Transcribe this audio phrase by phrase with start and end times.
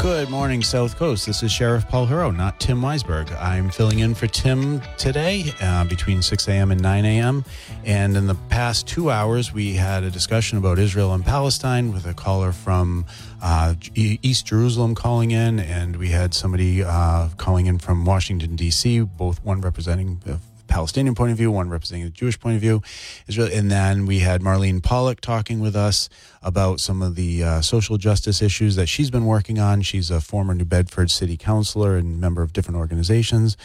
[0.00, 1.26] Good morning, South Coast.
[1.26, 3.36] This is Sheriff Paul Heroux, not Tim Weisberg.
[3.42, 6.70] I'm filling in for Tim today uh, between 6 a.m.
[6.70, 7.44] and 9 a.m.
[7.84, 12.06] And in the past two hours, we had a discussion about Israel and Palestine with
[12.06, 13.06] a caller from
[13.42, 19.00] uh, East Jerusalem calling in, and we had somebody uh, calling in from Washington, D.C.,
[19.00, 20.20] both one representing
[20.68, 22.82] Palestinian point of view, one representing the Jewish point of view.
[23.26, 26.08] Israel, and then we had Marlene Pollock talking with us
[26.42, 29.82] about some of the uh, social justice issues that she's been working on.
[29.82, 33.56] She's a former New Bedford city councilor and member of different organizations.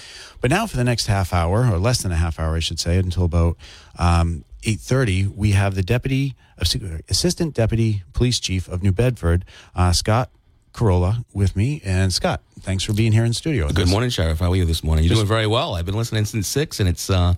[0.41, 2.79] But now for the next half hour, or less than a half hour, I should
[2.79, 3.57] say, until about
[3.99, 9.45] um, 8.30, we have the deputy, assistant deputy police chief of New Bedford,
[9.75, 10.31] uh, Scott
[10.73, 11.81] Corolla with me.
[11.85, 13.67] And Scott, thanks for being here in studio.
[13.67, 13.89] Good us.
[13.91, 14.39] morning, Sheriff.
[14.39, 15.05] How are you this morning?
[15.05, 15.75] You're doing very well.
[15.75, 17.35] I've been listening since six, and it's uh,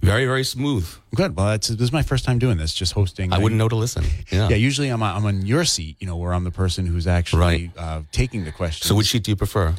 [0.00, 0.88] very, very smooth.
[1.14, 1.36] Good.
[1.36, 3.32] Well, it's, this is my first time doing this, just hosting.
[3.32, 4.04] I wouldn't know to listen.
[4.30, 4.48] Yeah.
[4.48, 7.40] Yeah, usually I'm, I'm on your seat, you know, where I'm the person who's actually
[7.40, 7.70] Right.
[7.78, 8.88] uh, taking the questions.
[8.88, 9.74] So, which seat do you prefer?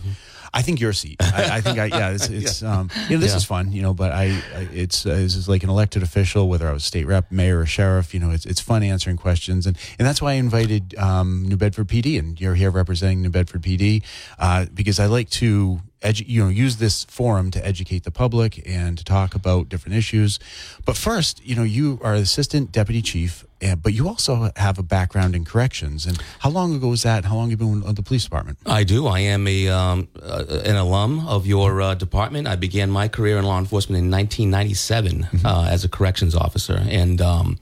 [0.54, 1.18] I think your seat.
[1.20, 2.10] I, I think I yeah.
[2.12, 3.38] It's, it's um you know this Yeah.
[3.38, 6.48] is fun you know, but I, I it's uh, this is like an elected official,
[6.48, 8.14] whether I was state rep, mayor, or sheriff.
[8.14, 11.58] You know, it's it's fun answering questions, and and that's why I invited um, New
[11.58, 14.04] Bedford PD, and you're here representing New Bedford PD
[14.40, 15.80] uh, because I like to.
[16.04, 19.98] Edu- you know, use this forum to educate the public and to talk about different
[19.98, 20.38] issues.
[20.86, 24.84] But first, you know, you are assistant deputy chief, uh, but you also have a
[24.84, 26.06] background in corrections.
[26.06, 27.24] And how long ago was that?
[27.26, 28.58] How long have you been with the police department?
[28.66, 29.08] I do.
[29.08, 32.48] I am a um, uh, an alum of your uh, department.
[32.48, 37.22] I began my career in law enforcement in 1997 uh, as a corrections officer, and
[37.22, 37.58] um,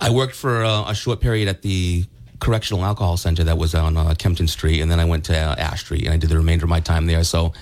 [0.00, 2.04] I worked for uh, a short period at the
[2.40, 5.54] correctional alcohol center that was on uh, Kempton Street, and then I went to uh,
[5.58, 7.24] Ash Street, and I did the remainder of my time there.
[7.24, 7.52] So,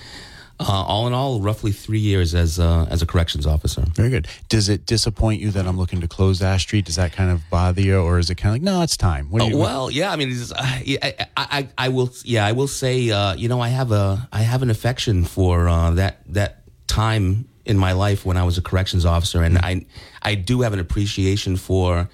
[0.60, 3.82] uh, all in all, roughly three years as uh, as a corrections officer.
[3.94, 4.28] Very good.
[4.48, 6.84] Does it disappoint you that I'm looking to close Ash Street?
[6.84, 9.30] Does that kind of bother you, or is it kind of like, no, it's time?
[9.30, 9.58] What do Uh, you?
[9.58, 10.12] well, yeah.
[10.12, 12.10] I mean, it's, uh, I, I, I will.
[12.24, 13.10] Yeah, I will say.
[13.10, 17.48] Uh, you know, I have a, I have an affection for uh, that that time
[17.64, 19.86] in my life when I was a corrections officer, and I,
[20.22, 22.08] I do have an appreciation for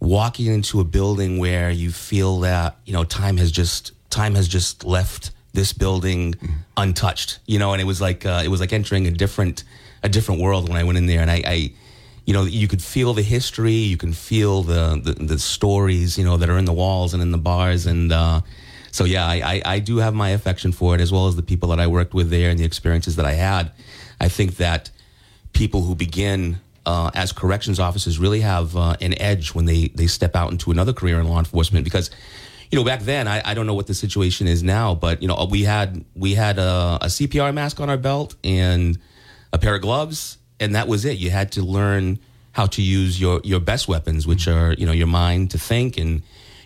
[0.00, 4.48] walking into a building where you feel that you know time has just time has
[4.48, 6.34] just left this building
[6.76, 7.38] untouched.
[7.46, 9.64] You know, and it was like uh, it was like entering a different
[10.02, 11.42] a different world when I went in there, and I.
[11.46, 11.72] I
[12.26, 16.24] you know, you could feel the history, you can feel the, the, the stories, you
[16.24, 17.86] know, that are in the walls and in the bars.
[17.86, 18.40] And uh,
[18.90, 21.42] so, yeah, I, I, I do have my affection for it, as well as the
[21.44, 23.70] people that I worked with there and the experiences that I had.
[24.20, 24.90] I think that
[25.52, 30.06] people who begin uh, as corrections officers really have uh, an edge when they, they
[30.06, 32.10] step out into another career in law enforcement because
[32.70, 35.28] you know back then I, I don't know what the situation is now but you
[35.28, 38.98] know we had we had a, a cpr mask on our belt and
[39.52, 41.18] a pair of gloves and that was it.
[41.18, 42.18] You had to learn
[42.52, 45.98] how to use your your best weapons which are you know your mind to think
[45.98, 46.22] and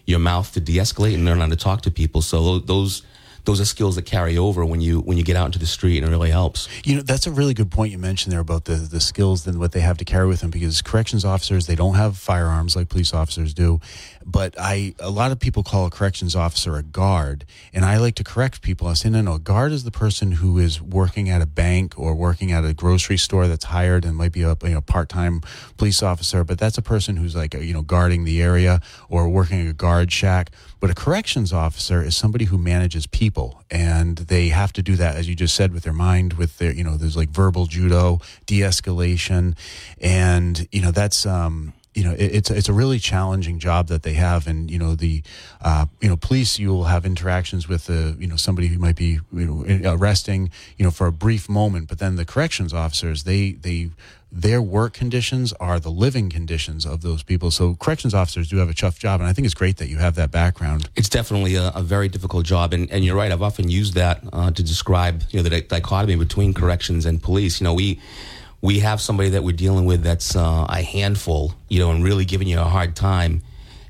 [0.06, 2.22] your mouth to de-escalate and learn how to talk to people.
[2.22, 3.02] So those
[3.44, 5.98] those are skills that carry over when you when you get out into the street
[5.98, 8.64] and it really helps You know, that's a really good point you mentioned there about
[8.64, 11.74] the, the skills and what they have to carry with them because corrections officers, they
[11.74, 13.80] don't have firearms like police officers do.
[14.24, 17.44] But I, a lot of people call a corrections officer a guard.
[17.72, 18.86] And I like to correct people.
[18.86, 21.98] I say, no, no, a guard is the person who is working at a bank
[21.98, 25.08] or working at a grocery store that's hired and might be a you know, part
[25.08, 25.40] time
[25.76, 26.44] police officer.
[26.44, 30.12] But that's a person who's like, you know, guarding the area or working a guard
[30.12, 30.50] shack.
[30.80, 35.14] But a corrections officer is somebody who manages people, and they have to do that,
[35.16, 38.20] as you just said, with their mind, with their, you know, there's like verbal judo,
[38.46, 39.54] de escalation.
[40.00, 44.02] And, you know, that's, um, you know, it, it's it's a really challenging job that
[44.02, 45.22] they have, and you know the,
[45.60, 48.96] uh, you know, police you will have interactions with the, you know, somebody who might
[48.96, 53.24] be you know arresting, you know, for a brief moment, but then the corrections officers
[53.24, 53.90] they they
[54.32, 57.50] their work conditions are the living conditions of those people.
[57.50, 59.96] So corrections officers do have a tough job, and I think it's great that you
[59.96, 60.88] have that background.
[60.94, 63.32] It's definitely a, a very difficult job, and, and you're right.
[63.32, 67.60] I've often used that uh, to describe you know the dichotomy between corrections and police.
[67.60, 68.00] You know, we
[68.62, 72.24] we have somebody that we're dealing with that's uh, a handful, you know, and really
[72.24, 73.42] giving you a hard time,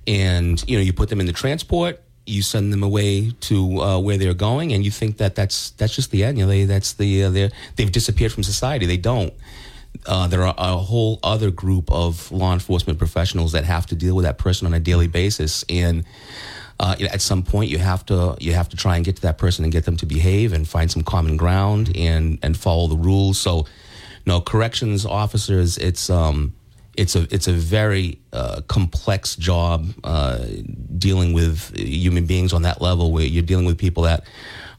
[0.07, 2.01] and you know, you put them in the transport.
[2.27, 5.95] You send them away to uh, where they're going, and you think that that's that's
[5.95, 6.39] just the end.
[6.39, 8.87] You know, they, that's the uh, they've disappeared from society.
[8.87, 9.35] They don't
[10.07, 14.15] uh, there are a whole other group of law enforcement professionals that have to deal
[14.15, 16.05] with that person on a daily basis and
[16.79, 19.37] uh, at some point you have to you have to try and get to that
[19.37, 22.97] person and get them to behave and find some common ground and and follow the
[22.97, 23.67] rules so
[24.27, 26.55] no corrections officers it's um
[26.97, 30.45] it's a it's a very uh, complex job uh,
[30.99, 34.25] dealing with human beings on that level where you're dealing with people that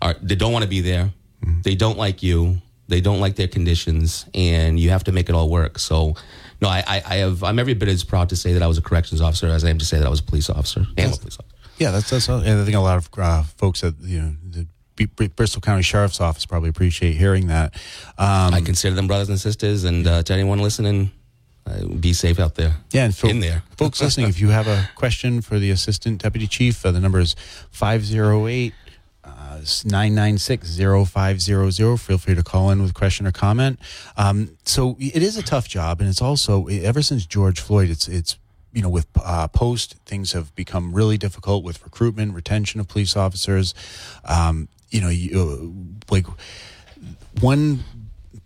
[0.01, 1.11] are they don't want to be there
[1.41, 1.61] mm-hmm.
[1.61, 2.61] they don't like you
[2.91, 5.79] they don't like their conditions, and you have to make it all work.
[5.79, 6.15] So,
[6.61, 7.41] no, I, I, I have.
[7.41, 9.69] I'm every bit as proud to say that I was a corrections officer as I
[9.69, 10.81] am to say that I was a police officer.
[10.97, 11.45] Am a police officer.
[11.77, 12.27] Yeah, that's that's.
[12.27, 14.35] And I think a lot of uh, folks that you know.
[15.35, 17.73] Bristol County Sheriff's Office probably appreciate hearing that.
[18.17, 21.11] Um, I consider them brothers and sisters, and uh, to anyone listening,
[21.65, 22.75] uh, be safe out there.
[22.91, 26.47] Yeah, and in there, folks listening, if you have a question for the assistant deputy
[26.47, 27.35] chief, uh, the number is
[27.71, 28.73] five zero eight
[29.85, 31.97] 996 0500.
[31.97, 33.79] Feel free to call in with question or comment.
[34.17, 38.07] Um, so it is a tough job, and it's also, ever since George Floyd, it's,
[38.07, 38.37] it's,
[38.73, 43.15] you know, with uh, post, things have become really difficult with recruitment, retention of police
[43.15, 43.73] officers.
[44.25, 45.73] Um, you know, you,
[46.09, 46.27] like
[47.39, 47.83] one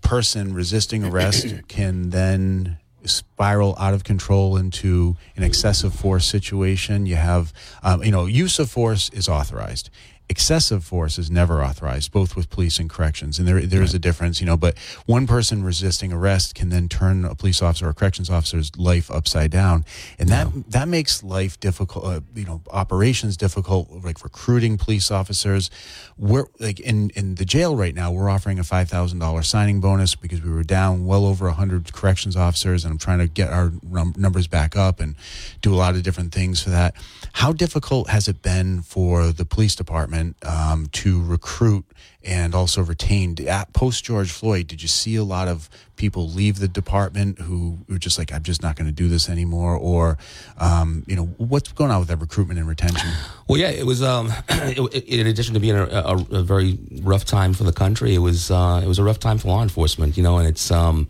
[0.02, 7.06] person resisting arrest can then spiral out of control into an excessive force situation.
[7.06, 7.54] You have,
[7.84, 9.90] um, you know, use of force is authorized
[10.28, 13.38] excessive force is never authorized, both with police and corrections.
[13.38, 16.90] And there, there is a difference, you know, but one person resisting arrest can then
[16.90, 19.86] turn a police officer or corrections officer's life upside down.
[20.18, 20.64] And that, yeah.
[20.70, 25.70] that makes life difficult, uh, you know, operations difficult, like recruiting police officers.
[26.18, 30.42] We're like in, in the jail right now, we're offering a $5,000 signing bonus because
[30.42, 32.84] we were down well over 100 corrections officers.
[32.84, 35.16] And I'm trying to get our num- numbers back up and
[35.62, 36.96] do a lot of different things for that.
[37.34, 41.86] How difficult has it been for the police department um, to recruit
[42.24, 43.36] and also retain?
[43.48, 47.80] At post George Floyd, did you see a lot of people leave the department who
[47.88, 49.76] were just like, I'm just not going to do this anymore?
[49.76, 50.18] Or,
[50.58, 53.10] um, you know, what's going on with that recruitment and retention?
[53.48, 57.26] Well, yeah, it was, um, it, in addition to being a, a, a, very rough
[57.26, 60.18] time for the country, it was, uh, it was a rough time for law enforcement,
[60.18, 61.08] you know, and it's, um,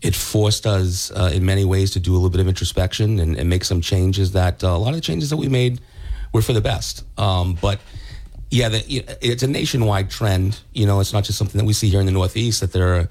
[0.00, 3.36] it forced us uh, in many ways to do a little bit of introspection and,
[3.36, 5.80] and make some changes that uh, a lot of the changes that we made
[6.32, 7.04] were for the best.
[7.18, 7.80] Um, but
[8.50, 10.60] yeah, the, it's a nationwide trend.
[10.72, 12.60] You know, it's not just something that we see here in the Northeast.
[12.60, 13.08] That there,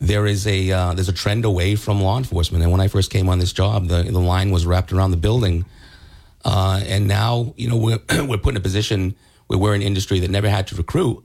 [0.00, 2.62] there is a uh, there's a trend away from law enforcement.
[2.62, 5.16] And when I first came on this job, the the line was wrapped around the
[5.16, 5.64] building.
[6.44, 9.14] Uh, and now, you know, we're we're put in a position
[9.46, 11.24] where we're an industry that never had to recruit,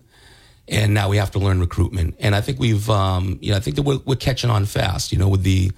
[0.67, 2.15] and now we have to learn recruitment.
[2.19, 5.11] And I think we've, um, you know, I think that we're, we're catching on fast.
[5.11, 5.71] You know, with the,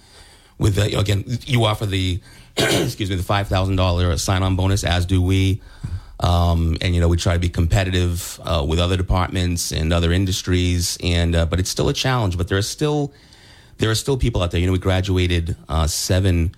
[0.60, 2.22] with the, you know, again, you offer the,
[2.58, 5.62] excuse me, the five thousand dollar sign on bonus, as do we.
[6.20, 10.12] Um, and you know, we try to be competitive uh, with other departments and other
[10.12, 12.38] industries, and uh, but it's still a challenge.
[12.38, 13.14] But there are still
[13.78, 14.60] there are still people out there.
[14.60, 16.54] You know, we graduated uh, seven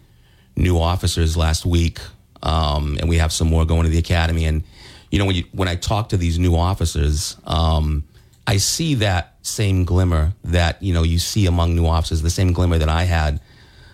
[0.56, 2.00] new officers last week,
[2.44, 4.46] um, and we have some more going to the academy.
[4.46, 4.64] And
[5.10, 8.04] you know, when you when I talk to these new officers, um,
[8.48, 12.54] I see that same glimmer that you know you see among new officers, the same
[12.54, 13.42] glimmer that I had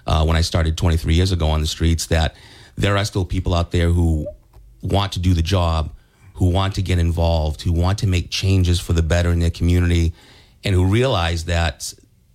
[0.07, 2.07] uh, when I started 23 years ago on the streets.
[2.07, 2.35] That
[2.75, 4.27] there are still people out there who
[4.81, 5.91] want to do the job,
[6.35, 9.51] who want to get involved, who want to make changes for the better in their
[9.51, 10.13] community,
[10.63, 11.93] and who realize that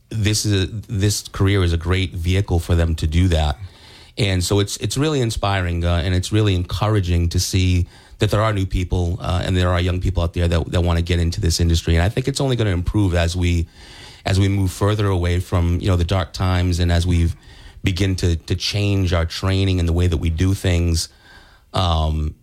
[0.09, 3.57] this is a, this career is a great vehicle for them to do that.
[4.19, 7.87] And so it's it's really inspiring uh, and it's really encouraging to see
[8.19, 10.81] that there are new people uh, and there are young people out there that, that
[10.81, 11.95] want to get into this industry.
[11.95, 13.67] And I think it's only going to improve as we
[14.25, 17.31] as we move further away from you know the dark times and as we
[17.85, 21.09] begin to to change our training and the way that we do things.
[21.77, 22.35] Um,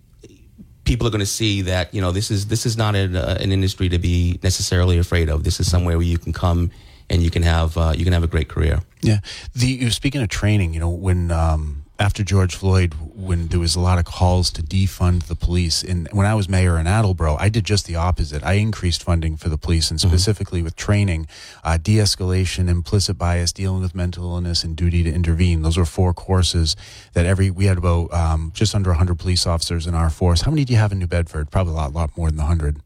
[0.83, 3.37] people are going to see that you know this is this is not an, uh,
[3.39, 5.43] an industry to be necessarily afraid of.
[5.43, 6.71] This is somewhere where you can come
[7.09, 8.81] and you can have uh, you can have a great career.
[9.01, 9.19] Yeah.
[9.55, 11.31] The speaking of training, you know when.
[11.31, 15.83] Um, after George Floyd, when there was a lot of calls to defund the police,
[15.83, 18.43] and when I was mayor in Attleboro, I did just the opposite.
[18.43, 21.27] I increased funding for the police, and specifically with training,
[21.63, 25.61] uh, de-escalation, implicit bias, dealing with mental illness, and duty to intervene.
[25.61, 26.75] Those were four courses
[27.13, 30.41] that every we had about um, just under 100 police officers in our force.
[30.41, 31.51] How many do you have in New Bedford?
[31.51, 32.81] Probably a lot, lot more than 100.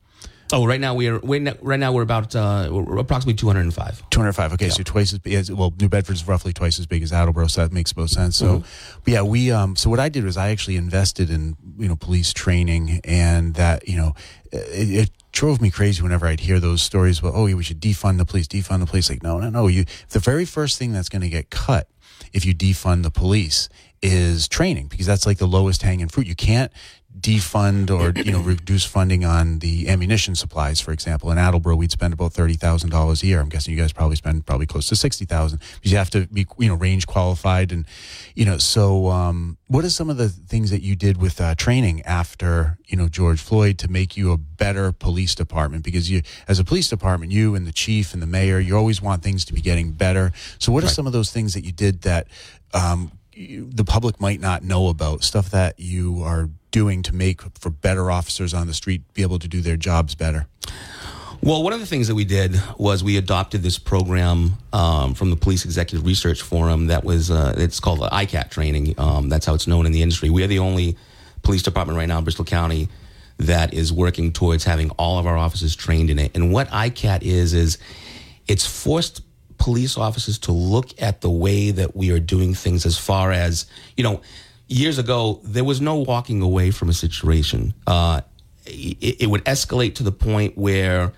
[0.54, 4.10] Oh, right now we are we right now we're about uh, we're approximately 205.
[4.10, 4.54] 205.
[4.54, 5.34] Okay, so twice as big.
[5.34, 8.38] As, well, New Bedford's roughly twice as big as Attleboro, so that makes most sense.
[8.38, 8.64] So,
[9.04, 9.52] but yeah, we.
[9.52, 13.56] Um, so what I did was I actually invested in you know police training, and
[13.56, 14.14] that you know
[14.52, 18.18] it, it drove me crazy whenever I'd hear those stories about oh we should defund
[18.18, 19.10] the police, defund the police.
[19.10, 19.68] Like no, no, no.
[19.68, 21.90] You the very first thing that's going to get cut
[22.32, 23.68] if you defund the police
[24.02, 26.28] is training because that's like the lowest hanging fruit.
[26.28, 26.72] You can't
[27.20, 31.32] defund or you know reduce funding on the ammunition supplies, for example.
[31.32, 33.40] In Attleboro, we'd spend about thirty thousand dollars a year.
[33.40, 36.28] I'm guessing you guys probably spend probably close to sixty thousand because you have to
[36.28, 37.86] be you know range qualified and
[38.36, 38.58] you know.
[38.58, 42.78] So, um, what are some of the things that you did with uh, training after
[42.86, 45.84] you know George Floyd to make you a better police department?
[45.84, 49.02] Because you, as a police department, you and the chief and the mayor, you always
[49.02, 50.32] want things to be getting better.
[50.60, 52.28] So, what are some of those things that you did that
[52.74, 55.24] um, the public might not know about?
[55.24, 59.40] Stuff that you are doing to make for better officers on the street be able
[59.40, 60.48] to do their jobs better?
[61.42, 65.30] Well, one of the things that we did was we adopted this program um, from
[65.30, 68.96] the Police Executive Research Forum that was uh, it's called the ICAT training.
[68.98, 70.30] Um, that's how it's known in the industry.
[70.30, 70.98] We are the only
[71.44, 72.90] police department right now in Bristol County
[73.38, 76.36] that is working towards having all of our officers trained in it.
[76.36, 77.78] And what ICAT is is
[78.48, 79.22] it's forced
[79.58, 83.66] police officers to look at the way that we are doing things as far as
[83.96, 84.22] you know
[84.68, 87.74] years ago, there was no walking away from a situation.
[87.86, 88.22] Uh,
[88.66, 91.14] it, it, would escalate to the point where,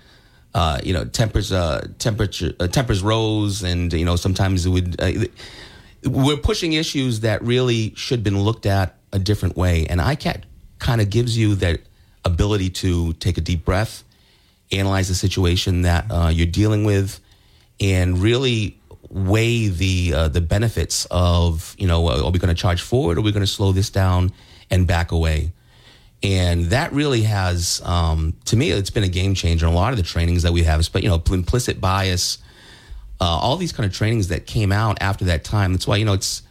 [0.54, 5.00] uh, you know, tempers, uh, temperature, uh, tempers rose, and you know, sometimes it would.
[5.00, 5.26] Uh,
[6.04, 10.44] we're pushing issues that really should been looked at a different way, and ICAT
[10.78, 11.80] kind of gives you that
[12.24, 14.04] ability to take a deep breath,
[14.72, 17.20] analyze the situation that uh, you're dealing with,
[17.80, 22.82] and really weigh the uh, the benefits of you know are we going to charge
[22.82, 24.32] forward or are we going to slow this down
[24.70, 25.52] and back away?
[26.22, 29.92] And that really has um, to me it's been a game changer in a lot
[29.92, 30.86] of the trainings that we have.
[30.92, 32.38] But you know implicit bias
[33.20, 35.72] uh, all these kind of trainings that came out after that time.
[35.72, 36.42] That's why you know it's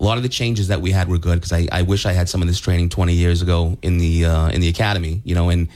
[0.00, 2.12] a lot of the changes that we had were good because I, I wish I
[2.12, 5.34] had some of this training 20 years ago in the uh, in the academy you
[5.34, 5.68] know and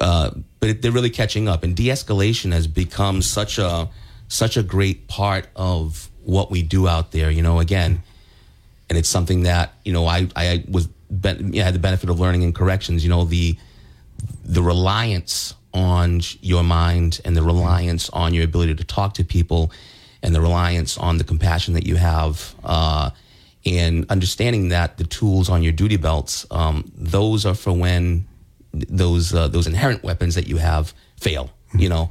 [0.00, 1.62] uh, but it, they're really catching up.
[1.62, 3.88] And de-escalation has become such a
[4.28, 7.30] such a great part of what we do out there.
[7.30, 8.02] You know, again,
[8.88, 12.20] and it's something that you know I I was you know, had the benefit of
[12.20, 13.04] learning in corrections.
[13.04, 13.56] You know the
[14.44, 19.72] the reliance on your mind and the reliance on your ability to talk to people
[20.22, 23.10] and the reliance on the compassion that you have uh,
[23.66, 28.26] and understanding that the tools on your duty belts um, those are for when
[28.72, 32.08] those uh, those inherent weapons that you have fail you know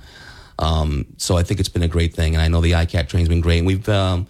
[0.59, 3.29] um, so I think it's been a great thing, and I know the ICAT training's
[3.29, 3.59] been great.
[3.59, 4.27] And we've um,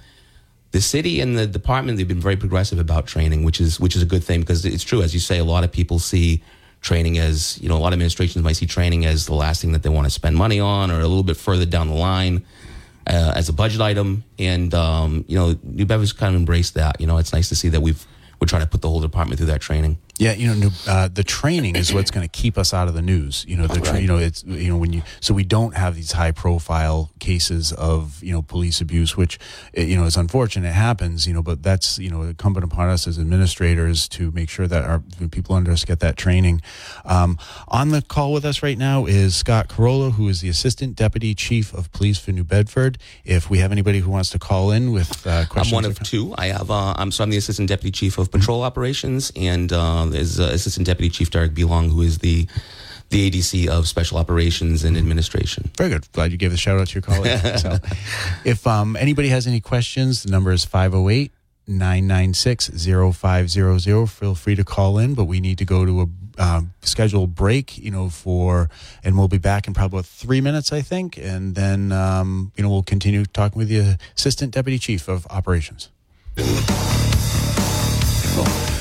[0.72, 4.02] the city and the department they've been very progressive about training, which is which is
[4.02, 6.44] a good thing because it's true, as you say, a lot of people see
[6.82, 9.72] training as you know a lot of administrations might see training as the last thing
[9.72, 12.46] that they want to spend money on, or a little bit further down the line.
[13.06, 17.02] Uh, as a budget item, and um, you know, New Bedford's kind of embraced that.
[17.02, 18.08] You know, it's nice to see that we've
[18.40, 19.98] we're trying to put the whole department through that training.
[20.20, 23.02] Yeah, you know, uh, the training is what's going to keep us out of the
[23.02, 23.46] news.
[23.48, 24.02] You know, the tra- right.
[24.02, 27.72] you know it's you know when you so we don't have these high profile cases
[27.74, 29.40] of you know police abuse, which
[29.74, 30.70] eh, you know is unfortunate.
[30.70, 34.52] It happens, you know, but that's you know incumbent upon us as administrators to make
[34.52, 35.02] sure that our
[35.32, 36.62] people under us get that training.
[37.06, 40.96] Um, on the call with us right now is Scott Carolla, who is the assistant
[40.96, 43.00] deputy chief of police for New Bedford.
[43.26, 46.00] If we have anybody who wants to call in with uh, questions, I'm one of
[46.04, 46.36] two.
[46.38, 48.68] I have uh, I'm so I'm the assistant deputy chief of patrol mm-hmm.
[48.68, 49.74] operations and.
[49.74, 52.48] Uh, um, is uh, Assistant Deputy Chief Derek Belong, who is the
[53.10, 55.70] the ADC of Special Operations and Administration.
[55.78, 56.12] Very good.
[56.14, 57.40] Glad you gave the shout out to your colleague.
[57.60, 57.78] so,
[58.44, 61.32] if um, anybody has any questions, the number is 508
[61.68, 62.72] 996
[63.16, 64.10] 0500.
[64.10, 66.08] Feel free to call in, but we need to go to a
[66.40, 68.70] uh, scheduled break, you know, for,
[69.04, 71.18] and we'll be back in probably about three minutes, I think.
[71.18, 75.90] And then, um, you know, we'll continue talking with the Assistant Deputy Chief of Operations.
[78.36, 78.73] Cool.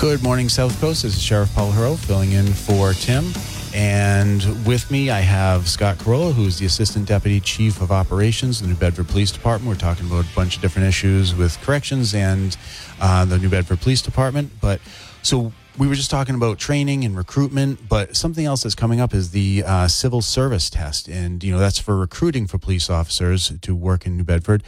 [0.00, 1.02] Good morning, South Coast.
[1.02, 3.34] This is Sheriff Paul Heroux filling in for Tim.
[3.74, 8.68] And with me, I have Scott Carolla, who's the Assistant Deputy Chief of Operations in
[8.68, 9.68] the New Bedford Police Department.
[9.68, 12.56] We're talking about a bunch of different issues with corrections and
[12.98, 14.50] uh, the New Bedford Police Department.
[14.58, 14.80] But
[15.20, 19.12] so we were just talking about training and recruitment, but something else that's coming up
[19.12, 21.08] is the uh, civil service test.
[21.08, 24.62] And, you know, that's for recruiting for police officers to work in New Bedford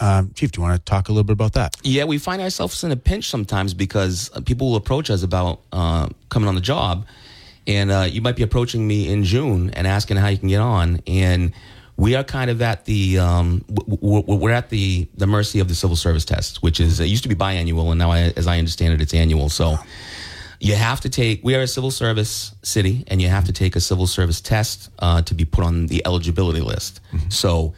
[0.00, 1.76] um, Chief, do you want to talk a little bit about that?
[1.82, 5.60] Yeah, we find ourselves in a pinch sometimes because uh, people will approach us about
[5.72, 7.06] uh, coming on the job,
[7.66, 10.60] and uh, you might be approaching me in June and asking how you can get
[10.60, 11.52] on, and
[11.96, 15.96] we are kind of at the um, we're at the the mercy of the civil
[15.96, 18.94] service test, which is it used to be biannual, and now, I, as I understand
[18.94, 19.48] it, it's annual.
[19.48, 19.76] So
[20.60, 21.42] you have to take.
[21.42, 24.90] We are a civil service city, and you have to take a civil service test
[25.00, 27.00] uh, to be put on the eligibility list.
[27.12, 27.30] Mm-hmm.
[27.30, 27.74] So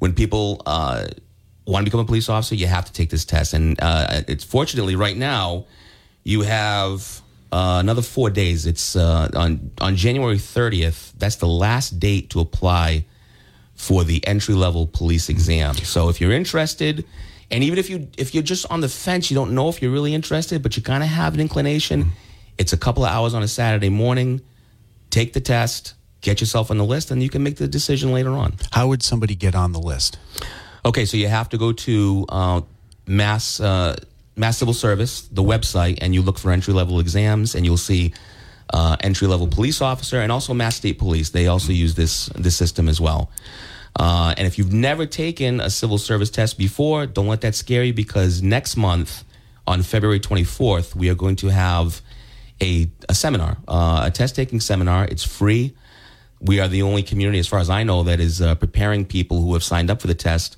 [0.00, 1.06] when people uh,
[1.70, 3.54] want to become a police officer, you have to take this test.
[3.54, 5.66] And uh, it's fortunately right now,
[6.24, 7.22] you have
[7.52, 8.66] uh, another four days.
[8.66, 11.12] It's uh, on on January 30th.
[11.18, 13.04] That's the last date to apply
[13.74, 15.74] for the entry level police exam.
[15.74, 17.04] So if you're interested,
[17.50, 19.90] and even if you if you're just on the fence, you don't know if you're
[19.90, 22.12] really interested, but you kind of have an inclination.
[22.58, 24.42] It's a couple of hours on a Saturday morning.
[25.08, 28.30] Take the test, get yourself on the list, and you can make the decision later
[28.30, 28.54] on.
[28.70, 30.18] How would somebody get on the list?
[30.84, 32.60] Okay, so you have to go to uh,
[33.06, 33.96] Mass uh,
[34.36, 38.14] Mass Civil Service, the website, and you look for entry level exams, and you'll see
[38.72, 41.30] uh, entry level police officer, and also Mass State Police.
[41.30, 43.30] They also use this this system as well.
[43.96, 47.82] Uh, and if you've never taken a civil service test before, don't let that scare
[47.82, 49.24] you because next month,
[49.66, 52.00] on February 24th, we are going to have
[52.62, 55.04] a, a seminar, uh, a test taking seminar.
[55.06, 55.74] It's free
[56.40, 59.42] we are the only community, as far as I know, that is uh, preparing people
[59.42, 60.56] who have signed up for the test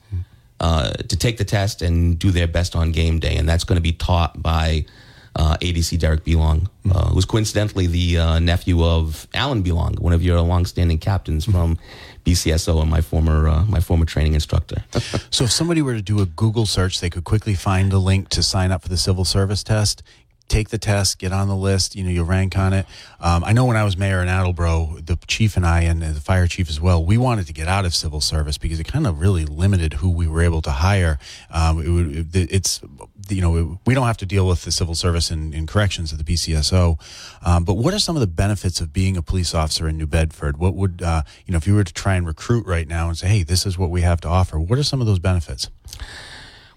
[0.60, 3.36] uh, to take the test and do their best on game day.
[3.36, 4.86] And that's going to be taught by
[5.34, 10.22] uh, ADC Derek Belong, uh, who's coincidentally the uh, nephew of Alan Belong, one of
[10.22, 11.78] your longstanding captains from
[12.24, 14.84] BCSO and my former uh, my former training instructor.
[15.30, 18.28] so, if somebody were to do a Google search, they could quickly find a link
[18.30, 20.02] to sign up for the civil service test
[20.52, 21.96] take the test, get on the list.
[21.96, 22.86] You know, you rank on it.
[23.20, 26.20] Um, I know when I was mayor in Attleboro, the chief and I, and the
[26.20, 29.06] fire chief as well, we wanted to get out of civil service because it kind
[29.06, 31.18] of really limited who we were able to hire.
[31.50, 32.80] Um, it would, it, it's,
[33.28, 36.18] you know, we don't have to deal with the civil service and, in corrections at
[36.18, 37.00] the BCSO.
[37.44, 40.06] Um, but what are some of the benefits of being a police officer in New
[40.06, 40.58] Bedford?
[40.58, 43.16] What would, uh, you know, if you were to try and recruit right now and
[43.16, 45.70] say, hey, this is what we have to offer, what are some of those benefits?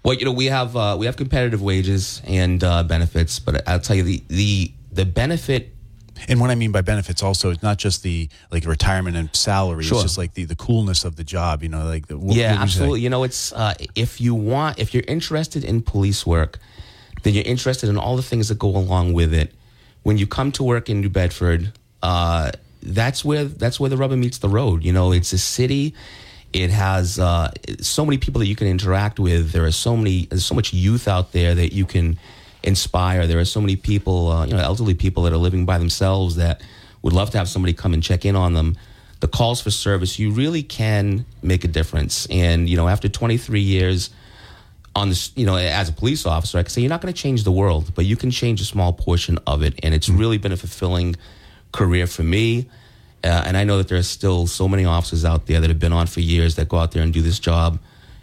[0.06, 3.80] Well, you know, we have uh, we have competitive wages and uh, benefits, but I'll
[3.80, 5.72] tell you the the the benefit.
[6.28, 9.84] And what I mean by benefits also is not just the like retirement and salary.
[9.84, 9.98] Sure.
[9.98, 11.64] It's just like the, the coolness of the job.
[11.64, 13.02] You know, like what, yeah, what absolutely.
[13.02, 16.60] You know, it's uh, if you want if you're interested in police work,
[17.24, 19.56] then you're interested in all the things that go along with it.
[20.04, 22.52] When you come to work in New Bedford, uh,
[22.84, 24.84] that's where that's where the rubber meets the road.
[24.84, 25.96] You know, it's a city
[26.56, 29.52] it has uh, so many people that you can interact with.
[29.52, 32.18] There are so many, there's so much youth out there that you can
[32.64, 33.28] inspire.
[33.28, 36.38] There are so many people, uh, you know, elderly people that are living by themselves
[36.38, 36.62] that
[37.02, 38.78] would love to have somebody come and check in on them.
[39.20, 42.26] The calls for service, you really can make a difference.
[42.28, 44.12] And you know, after 23 years
[44.96, 47.22] on this, you know, as a police officer, I can say you're not going to
[47.22, 49.78] change the world, but you can change a small portion of it.
[49.84, 50.20] And it's mm-hmm.
[50.20, 51.18] really been a fulfilling
[51.74, 52.70] career for me.
[53.26, 55.80] Uh, and I know that there are still so many officers out there that have
[55.80, 57.80] been on for years that go out there and do this job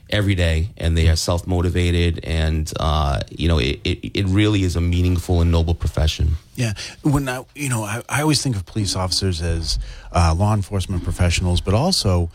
[0.08, 4.62] every day, and they are self motivated, and uh, you know it, it, it really
[4.62, 6.36] is a meaningful and noble profession.
[6.54, 9.78] Yeah, when I you know I, I always think of police officers as
[10.12, 12.30] uh, law enforcement professionals, but also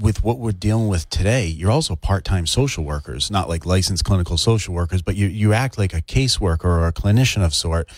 [0.00, 4.36] with what we're dealing with today, you're also part-time social workers, not like licensed clinical
[4.36, 7.88] social workers, but you you act like a caseworker or a clinician of sort.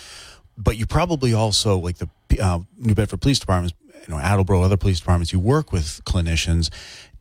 [0.58, 3.72] But you probably also like the uh, New Bedford Police Department
[4.06, 6.70] you know, Attleboro, other police departments, you work with clinicians.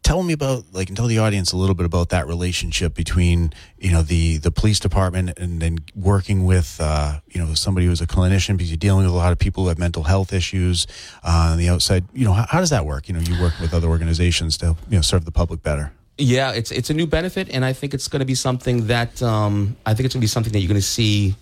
[0.02, 3.52] Tell me about, like, and tell the audience a little bit about that relationship between,
[3.78, 8.00] you know, the the police department and then working with, uh, you know, somebody who's
[8.00, 10.88] a clinician because you're dealing with a lot of people who have mental health issues
[11.22, 12.06] uh, on the outside.
[12.14, 13.10] You know, how, how does that work?
[13.10, 15.92] You know, you work with other organizations to, you know, serve the public better.
[16.18, 19.22] Yeah, it's it's a new benefit, and I think it's going to be something that
[19.22, 21.36] um, I think it's going to be something that you're going to see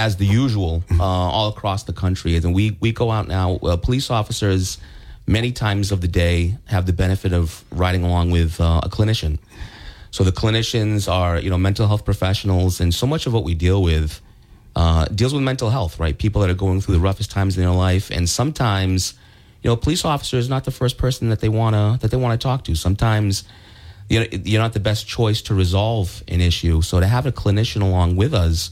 [0.00, 2.34] as the usual uh, all across the country.
[2.34, 4.78] And we, we go out now, uh, police officers
[5.26, 9.38] many times of the day have the benefit of riding along with uh, a clinician.
[10.10, 13.54] So the clinicians are, you know, mental health professionals, and so much of what we
[13.54, 14.20] deal with
[14.74, 16.16] uh, deals with mental health, right?
[16.16, 19.14] People that are going through the roughest times in their life, and sometimes,
[19.62, 22.16] you know, a police officer is not the first person that they wanna that they
[22.16, 22.74] wanna talk to.
[22.74, 23.44] Sometimes,
[24.08, 26.80] you know, you're not the best choice to resolve an issue.
[26.80, 28.70] So to have a clinician along with us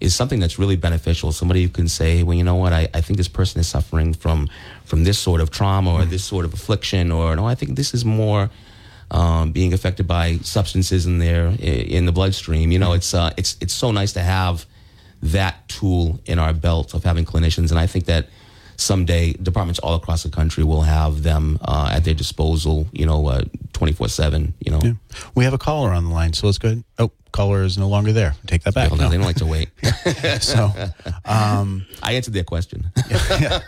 [0.00, 1.32] is something that's really beneficial.
[1.32, 4.14] Somebody who can say, well, you know what, I, I think this person is suffering
[4.14, 4.48] from
[4.84, 7.94] from this sort of trauma or this sort of affliction, or no, I think this
[7.94, 8.50] is more
[9.10, 12.70] um, being affected by substances in their in the bloodstream.
[12.72, 14.66] You know, it's uh, it's it's so nice to have
[15.22, 18.28] that tool in our belt of having clinicians, and I think that
[18.78, 22.86] someday departments all across the country will have them uh, at their disposal.
[22.92, 23.42] You know,
[23.74, 24.54] twenty four seven.
[24.64, 24.92] You know, Yeah.
[25.34, 26.84] We have a caller on the line, so let's go ahead.
[26.98, 28.34] Oh, caller is no longer there.
[28.46, 28.90] Take that back.
[28.90, 29.68] They don't- they don't like to wait.
[30.40, 30.72] So,
[31.24, 32.90] um, I answered their question.
[33.40, 33.60] yeah,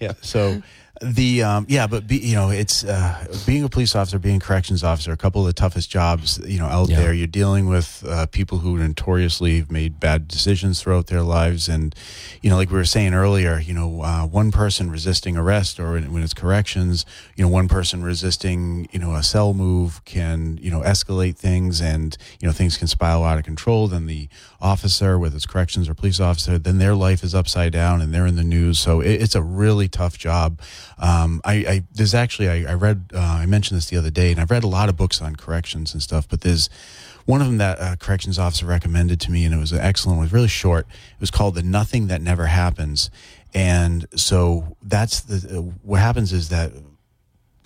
[0.00, 0.12] yeah.
[0.20, 0.62] So
[1.02, 4.40] the um, yeah, but be, you know, it's uh, being a police officer, being a
[4.40, 6.96] corrections officer, a couple of the toughest jobs you know out Yeah.
[7.00, 7.12] there.
[7.12, 11.94] You're dealing with uh, people who notoriously have made bad decisions throughout their lives, and
[12.42, 15.92] you know, like we were saying earlier, you know, uh, one person resisting arrest or
[15.92, 17.04] when, when it's corrections,
[17.36, 21.80] you know, one person resisting you know a cell move can you know escalate things,
[21.80, 23.88] and you know things can spiral out of control.
[23.88, 24.28] Then the
[24.60, 28.26] officer, whether it's corrections or police officer, then their life is upside down and they're
[28.26, 28.78] in the news.
[28.78, 30.60] So it, it's a really tough job.
[30.98, 34.30] Um, I, I there's actually I, I read uh, I mentioned this the other day,
[34.30, 36.68] and I've read a lot of books on corrections and stuff, but there's
[37.24, 40.18] one of them that a corrections officer recommended to me, and it was an excellent.
[40.18, 40.86] It was really short.
[40.88, 43.10] It was called "The Nothing That Never Happens,"
[43.52, 46.72] and so that's the what happens is that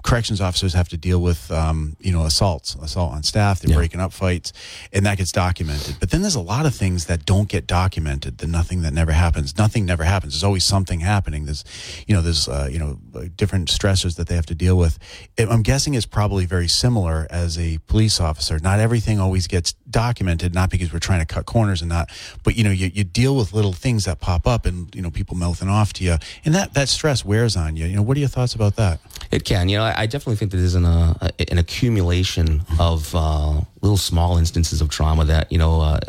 [0.02, 3.76] corrections officers have to deal with um, you know assaults assault on staff they're Yeah.
[3.76, 4.52] breaking up fights
[4.92, 5.96] and that gets documented.
[6.00, 9.12] But then there's a lot of things that don't get documented the nothing that never
[9.12, 9.56] happens.
[9.58, 10.32] Nothing never happens.
[10.34, 11.44] There's always something happening.
[11.44, 11.64] There's
[12.06, 14.98] you know there's uh, you know uh, different stressors that they have to deal with.
[15.38, 18.58] I'm guessing it's probably very similar as a police officer.
[18.58, 22.08] Not everything always gets documented not because we're trying to cut corners and not
[22.44, 25.10] but you know you, you deal with little things that pop up and you know
[25.10, 27.86] people mouthing off to you and that that stress wears on you.
[27.86, 29.00] You know what are your thoughts about that?
[29.30, 29.68] It can.
[29.68, 33.96] You know, I I definitely think that there's an, uh, an accumulation of uh, little
[33.96, 36.00] small instances of trauma that, you know, uh,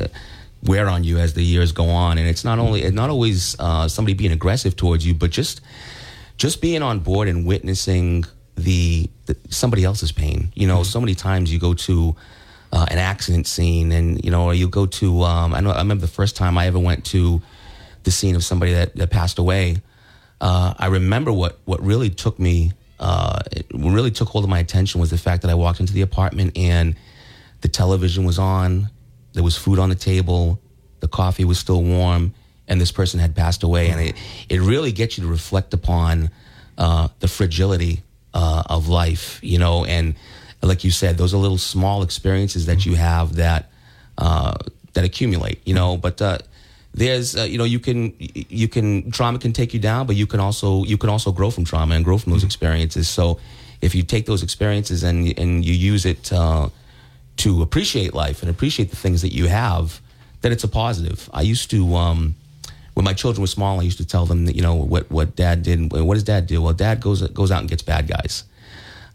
[0.64, 2.18] wear on you as the years go on.
[2.18, 5.62] And it's not only, not always uh, somebody being aggressive towards you, but just,
[6.38, 10.52] just being on board and witnessing the, the somebody else's pain.
[10.56, 12.16] You know, so many times you go to
[12.72, 15.80] uh, an accident scene and, you know, or you go to, um, I know, I
[15.80, 17.42] remember the first time I ever went to
[18.04, 19.82] the scene of somebody that, that passed away
[20.42, 24.60] uh, I remember what what really took me, uh, it really took hold of my
[24.60, 26.96] attention was the fact that I walked into the apartment and
[27.62, 28.90] the television was on,
[29.34, 30.62] there was food on the table,
[31.00, 32.34] the coffee was still warm,
[32.68, 34.16] and this person had passed away, and it
[34.50, 36.30] it really gets you to reflect upon
[36.78, 38.04] uh, the fragility
[38.36, 40.16] uh, of life, you know, and
[40.62, 43.72] like you said, those are little small experiences that you have that
[44.20, 44.54] uh,
[44.94, 46.22] that accumulate, you know, but.
[46.94, 50.28] There's uh, you know you can you can trauma can take you down but you
[50.28, 53.08] can also you can also grow from trauma and grow from those experiences.
[53.08, 53.40] So
[53.82, 56.70] if you take those experiences and and you use it uh,
[57.38, 60.02] to appreciate life and appreciate the things that you have
[60.42, 61.30] then it's a positive.
[61.32, 62.36] I used to um,
[62.94, 65.36] when my children were small i used to tell them that you know what what
[65.36, 66.62] dad did what does dad do?
[66.62, 68.44] Well dad goes goes out and gets bad guys.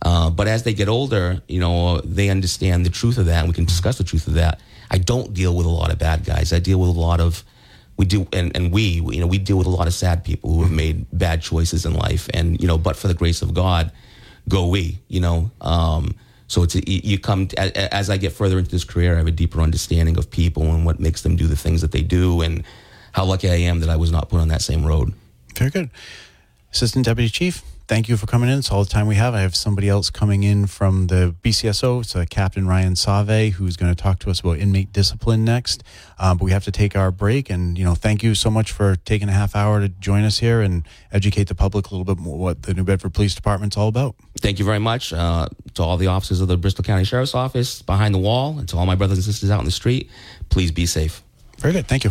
[0.02, 3.48] Uh, but as they get older, you know, they understand the truth of that, and
[3.48, 4.60] we can discuss the truth of that.
[4.90, 6.52] I don't deal with a lot of bad guys.
[6.52, 7.42] I deal with a lot of
[7.96, 10.52] we do, and, and we, you know, we deal with a lot of sad people
[10.52, 13.54] who have made bad choices in life, and you know, but for the grace of
[13.54, 13.90] God,
[14.48, 15.50] go we, you know.
[15.60, 16.14] Um,
[16.46, 19.26] so it's a, you come to, as I get further into this career, I have
[19.26, 22.42] a deeper understanding of people and what makes them do the things that they do,
[22.42, 22.62] and
[23.12, 25.12] how lucky I am that I was not put on that same road.
[25.56, 25.90] Very good.
[26.72, 28.58] Assistant Deputy Chief, thank you for coming in.
[28.58, 29.34] It's all the time we have.
[29.34, 32.00] I have somebody else coming in from the BCSO.
[32.00, 35.82] It's uh, Captain Ryan Save, who's going to talk to us about inmate discipline next.
[36.18, 37.50] Um, but we have to take our break.
[37.50, 40.38] And, you know, thank you so much for taking a half hour to join us
[40.38, 43.76] here and educate the public a little bit more what the New Bedford Police Department's
[43.76, 44.16] all about.
[44.38, 47.82] Thank you very much uh, to all the officers of the Bristol County Sheriff's Office
[47.82, 50.10] behind the wall, and to all my brothers and sisters out in the street.
[50.50, 51.22] Please be safe.
[51.58, 51.86] Very good.
[51.86, 52.10] Thank you.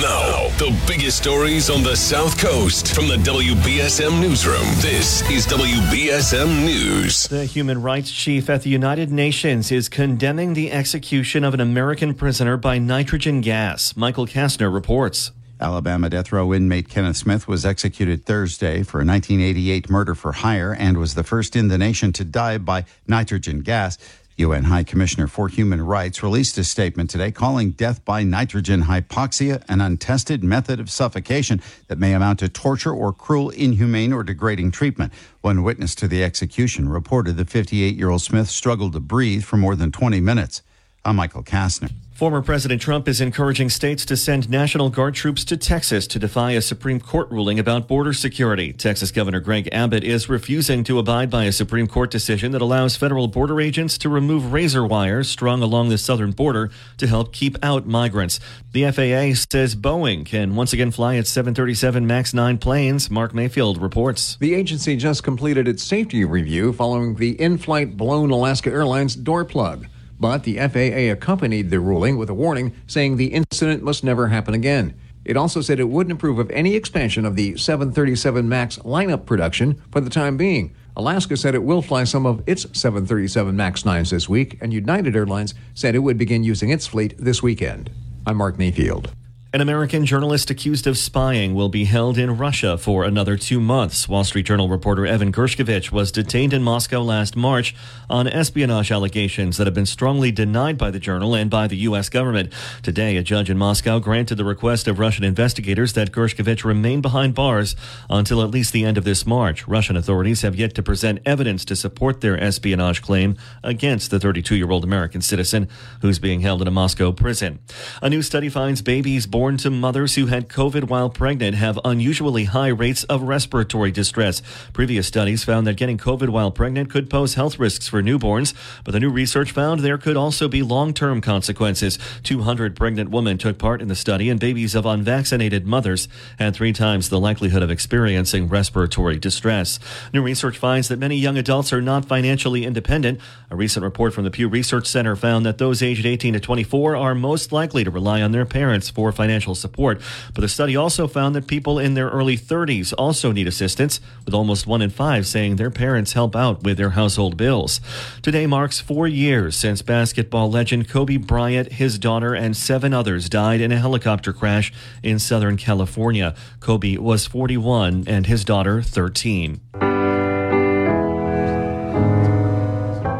[0.00, 4.66] Now, the biggest stories on the South Coast from the WBSM Newsroom.
[4.80, 7.28] This is WBSM News.
[7.28, 12.12] The human rights chief at the United Nations is condemning the execution of an American
[12.12, 13.96] prisoner by nitrogen gas.
[13.96, 15.30] Michael Kastner reports.
[15.60, 20.74] Alabama death row inmate Kenneth Smith was executed Thursday for a 1988 murder for hire
[20.74, 23.96] and was the first in the nation to die by nitrogen gas.
[24.36, 29.62] UN High Commissioner for Human Rights released a statement today calling death by nitrogen hypoxia
[29.68, 34.72] an untested method of suffocation that may amount to torture or cruel, inhumane, or degrading
[34.72, 35.12] treatment.
[35.40, 39.56] One witness to the execution reported the 58 year old Smith struggled to breathe for
[39.56, 40.62] more than 20 minutes.
[41.04, 41.92] I'm Michael Kastner.
[42.14, 46.52] Former President Trump is encouraging states to send National Guard troops to Texas to defy
[46.52, 48.72] a Supreme Court ruling about border security.
[48.72, 52.94] Texas Governor Greg Abbott is refusing to abide by a Supreme Court decision that allows
[52.94, 57.58] federal border agents to remove razor wires strung along the southern border to help keep
[57.64, 58.38] out migrants.
[58.70, 63.10] The FAA says Boeing can once again fly its 737 MAX 9 planes.
[63.10, 64.36] Mark Mayfield reports.
[64.36, 69.44] The agency just completed its safety review following the in flight blown Alaska Airlines door
[69.44, 69.88] plug.
[70.24, 74.54] But the FAA accompanied the ruling with a warning saying the incident must never happen
[74.54, 74.94] again.
[75.22, 79.82] It also said it wouldn't approve of any expansion of the 737 MAX lineup production
[79.92, 80.74] for the time being.
[80.96, 85.14] Alaska said it will fly some of its 737 MAX 9s this week, and United
[85.14, 87.90] Airlines said it would begin using its fleet this weekend.
[88.26, 89.10] I'm Mark Mayfield.
[89.54, 94.08] An American journalist accused of spying will be held in Russia for another two months.
[94.08, 97.72] Wall Street Journal reporter Evan Gershkovich was detained in Moscow last March
[98.10, 102.08] on espionage allegations that have been strongly denied by the journal and by the U.S.
[102.08, 102.52] government.
[102.82, 107.36] Today, a judge in Moscow granted the request of Russian investigators that Gershkovich remain behind
[107.36, 107.76] bars
[108.10, 109.68] until at least the end of this March.
[109.68, 114.56] Russian authorities have yet to present evidence to support their espionage claim against the 32
[114.56, 115.68] year old American citizen
[116.00, 117.60] who's being held in a Moscow prison.
[118.02, 121.78] A new study finds babies born born to mothers who had COVID while pregnant have
[121.84, 124.40] unusually high rates of respiratory distress.
[124.72, 128.54] Previous studies found that getting COVID while pregnant could pose health risks for newborns,
[128.84, 131.98] but the new research found there could also be long term consequences.
[132.22, 136.72] 200 pregnant women took part in the study, and babies of unvaccinated mothers had three
[136.72, 139.78] times the likelihood of experiencing respiratory distress.
[140.14, 143.20] New research finds that many young adults are not financially independent.
[143.50, 146.96] A recent report from the Pew Research Center found that those aged 18 to 24
[146.96, 150.00] are most likely to rely on their parents for financial financial support.
[150.32, 154.34] But the study also found that people in their early 30s also need assistance, with
[154.34, 157.80] almost one in five saying their parents help out with their household bills.
[158.22, 163.60] Today marks four years since basketball legend Kobe Bryant, his daughter, and seven others died
[163.60, 166.34] in a helicopter crash in Southern California.
[166.60, 169.93] Kobe was 41 and his daughter 13.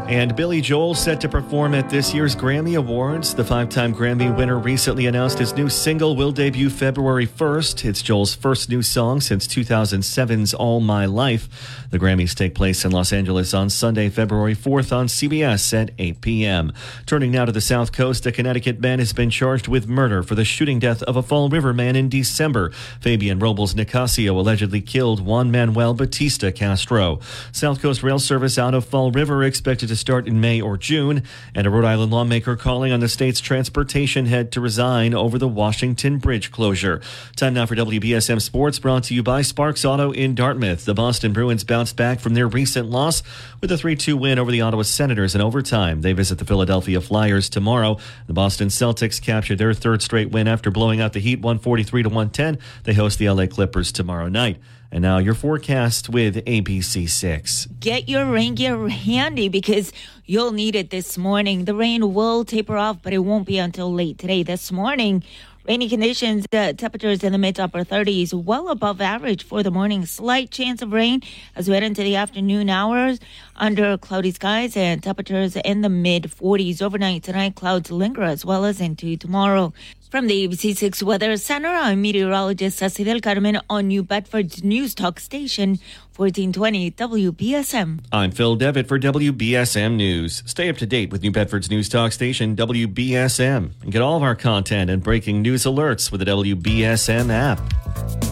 [0.07, 3.33] And Billy Joel set to perform at this year's Grammy Awards.
[3.33, 7.85] The five time Grammy winner recently announced his new single will debut February 1st.
[7.85, 11.87] It's Joel's first new song since 2007's All My Life.
[11.89, 16.21] The Grammys take place in Los Angeles on Sunday, February 4th on CBS at 8
[16.21, 16.71] p.m.
[17.07, 20.35] Turning now to the South Coast, a Connecticut man has been charged with murder for
[20.35, 22.69] the shooting death of a Fall River man in December.
[23.01, 27.19] Fabian Robles Nicasio allegedly killed Juan Manuel Batista Castro.
[27.51, 30.77] South Coast Rail Service out of Fall River expected to to start in May or
[30.77, 35.37] June, and a Rhode Island lawmaker calling on the state's transportation head to resign over
[35.37, 37.01] the Washington Bridge closure.
[37.37, 40.83] Time now for WBSM Sports, brought to you by Sparks Auto in Dartmouth.
[40.83, 43.23] The Boston Bruins bounced back from their recent loss
[43.61, 46.01] with a 3 2 win over the Ottawa Senators in overtime.
[46.01, 47.97] They visit the Philadelphia Flyers tomorrow.
[48.27, 52.09] The Boston Celtics captured their third straight win after blowing out the Heat 143 to
[52.09, 52.59] 110.
[52.83, 54.57] They host the LA Clippers tomorrow night.
[54.91, 57.79] And now your forecast with ABC6.
[57.79, 59.91] Get your rain gear handy because
[60.25, 61.65] you'll need it this morning.
[61.65, 64.43] The rain will taper off, but it won't be until late today.
[64.43, 65.23] This morning,
[65.67, 69.71] Rainy conditions, the temperatures in the mid to upper 30s, well above average for the
[69.71, 70.05] morning.
[70.05, 71.23] Slight chance of rain
[71.55, 73.19] as we head into the afternoon hours
[73.55, 76.83] under cloudy skies and temperatures in the mid 40s.
[76.83, 79.73] Overnight tonight, clouds linger as well as into tomorrow.
[80.15, 85.19] From the ABC6 Weather Center, I'm meteorologist Ceci del Carmen on New Bedford's News Talk
[85.19, 85.71] Station,
[86.15, 87.99] 1420 WBSM.
[88.13, 90.41] I'm Phil Devitt for WBSM News.
[90.45, 94.23] Stay up to date with New Bedford's News Talk Station, WBSM, and get all of
[94.23, 98.24] our content and breaking news alerts with the WBSM app.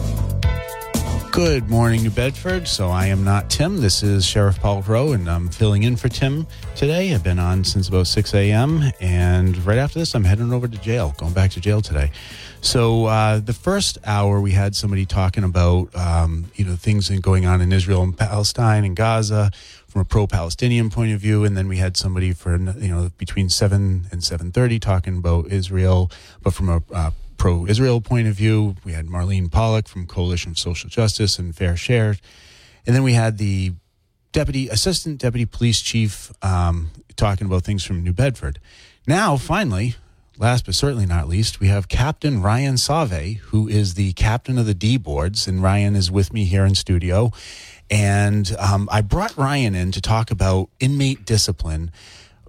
[1.34, 2.68] Good morning, New Bedford.
[2.68, 3.80] So I am not Tim.
[3.80, 7.12] This is Sheriff Paul Heroux, and I'm filling in for Tim today.
[7.12, 8.84] I've been on since about 6 a.m.
[9.00, 12.12] And right after this, I'm heading over to jail, going back to jail today.
[12.60, 17.46] So uh, the first hour, we had somebody talking about um, you know things going
[17.46, 19.50] on in Israel and Palestine and Gaza
[19.88, 23.48] from a pro-Palestinian point of view, and then we had somebody for you know between
[23.48, 26.12] seven and seven thirty talking about Israel,
[26.44, 27.10] but from a uh,
[27.44, 28.74] pro Israel point of view.
[28.86, 32.16] We had Marlene Pollock from Coalition of Social Justice and Fair Share.
[32.86, 33.74] And then we had the
[34.32, 38.60] deputy, assistant deputy police chief um, talking about things from New Bedford.
[39.06, 39.94] Now, finally,
[40.38, 44.64] last but certainly not least, we have Captain Ryan Save, who is the captain of
[44.64, 45.46] the D boards.
[45.46, 47.30] And Ryan is with me here in studio.
[47.90, 51.90] And um, I brought Ryan in to talk about inmate discipline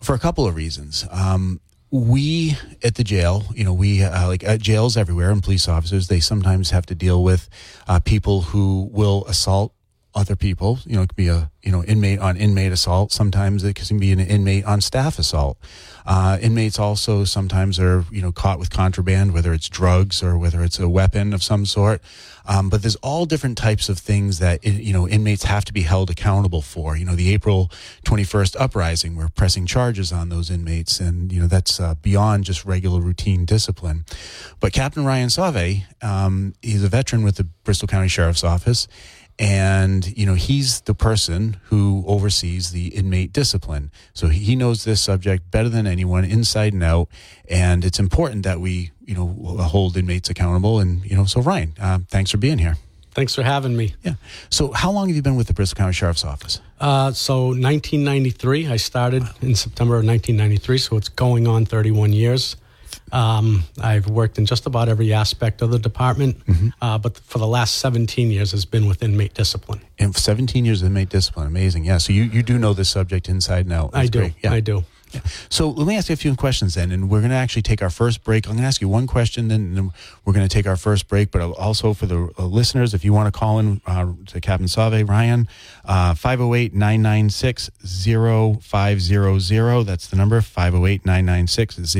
[0.01, 1.05] for a couple of reasons.
[1.11, 1.59] Um,
[1.99, 6.07] we at the jail, you know, we uh, like at jails everywhere and police officers,
[6.07, 7.49] they sometimes have to deal with
[7.87, 9.73] uh, people who will assault
[10.15, 10.79] other people.
[10.85, 13.11] You know, it could be a you know inmate on inmate assault.
[13.11, 15.57] Sometimes it can be an inmate on staff assault.
[16.05, 20.63] Uh, inmates also sometimes are you know caught with contraband, whether it's drugs or whether
[20.63, 22.01] it's a weapon of some sort.
[22.47, 25.81] Um, but there's all different types of things that you know inmates have to be
[25.81, 26.95] held accountable for.
[26.95, 27.69] You know, the April
[28.05, 32.63] 21st uprising, we're pressing charges on those inmates, and you know that's uh, beyond just
[32.63, 34.05] regular routine discipline.
[34.59, 38.87] But Captain Ryan Save, um, he's a veteran with the Bristol County Sheriff's Office
[39.37, 43.91] and you know he's the person who oversees the inmate discipline.
[44.13, 47.09] So he knows this subject better than anyone inside and out.
[47.49, 49.27] And it's important that we you know
[49.63, 50.79] hold inmates accountable.
[50.79, 52.77] And you know so ryan uh, thanks for being here.
[53.13, 53.95] Thanks for having me.
[54.03, 54.15] yeah.
[54.49, 56.59] So how long have you been with the bristol county sheriff's office?
[56.81, 62.57] Uh, so 1993, I started in September of 1993, so it's going on 31 years.
[63.15, 66.35] Um, I've worked in just about every aspect of the department,
[66.81, 69.79] uh, but for the last 17 years has been with inmate discipline.
[69.99, 73.29] and 17 years of inmate discipline amazing yeah so you, you do know this subject
[73.29, 74.31] inside and out I do.
[74.43, 74.51] yeah.
[74.51, 74.83] I do.
[75.49, 77.81] So let me ask you a few questions then, and we're going to actually take
[77.81, 78.45] our first break.
[78.45, 79.91] I'm going to ask you one question, then then
[80.23, 81.31] we're going to take our first break.
[81.31, 84.67] But also for the uh, listeners, if you want to call in uh, to Captain
[84.67, 85.47] Save, Ryan,
[85.85, 87.69] uh, 508 996
[88.61, 89.83] 0500.
[89.83, 91.95] That's the number 508 996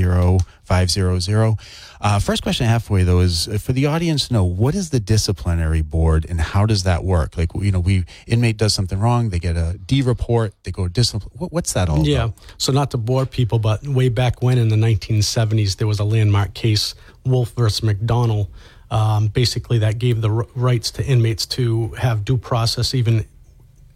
[0.68, 1.58] 0500.
[2.06, 4.44] Uh, first question I have for you, though, is uh, for the audience to know
[4.44, 7.36] what is the disciplinary board and how does that work?
[7.36, 10.88] Like, you know, we inmate does something wrong, they get a D report, they go
[10.88, 11.32] discipline.
[11.36, 12.26] What, what's that all Yeah.
[12.26, 12.36] about?
[12.60, 16.04] So not to bore people, but way back when in the 1970s, there was a
[16.04, 16.94] landmark case,
[17.26, 18.50] Wolff versus McDonnell,
[18.92, 23.26] um, basically that gave the r- rights to inmates to have due process even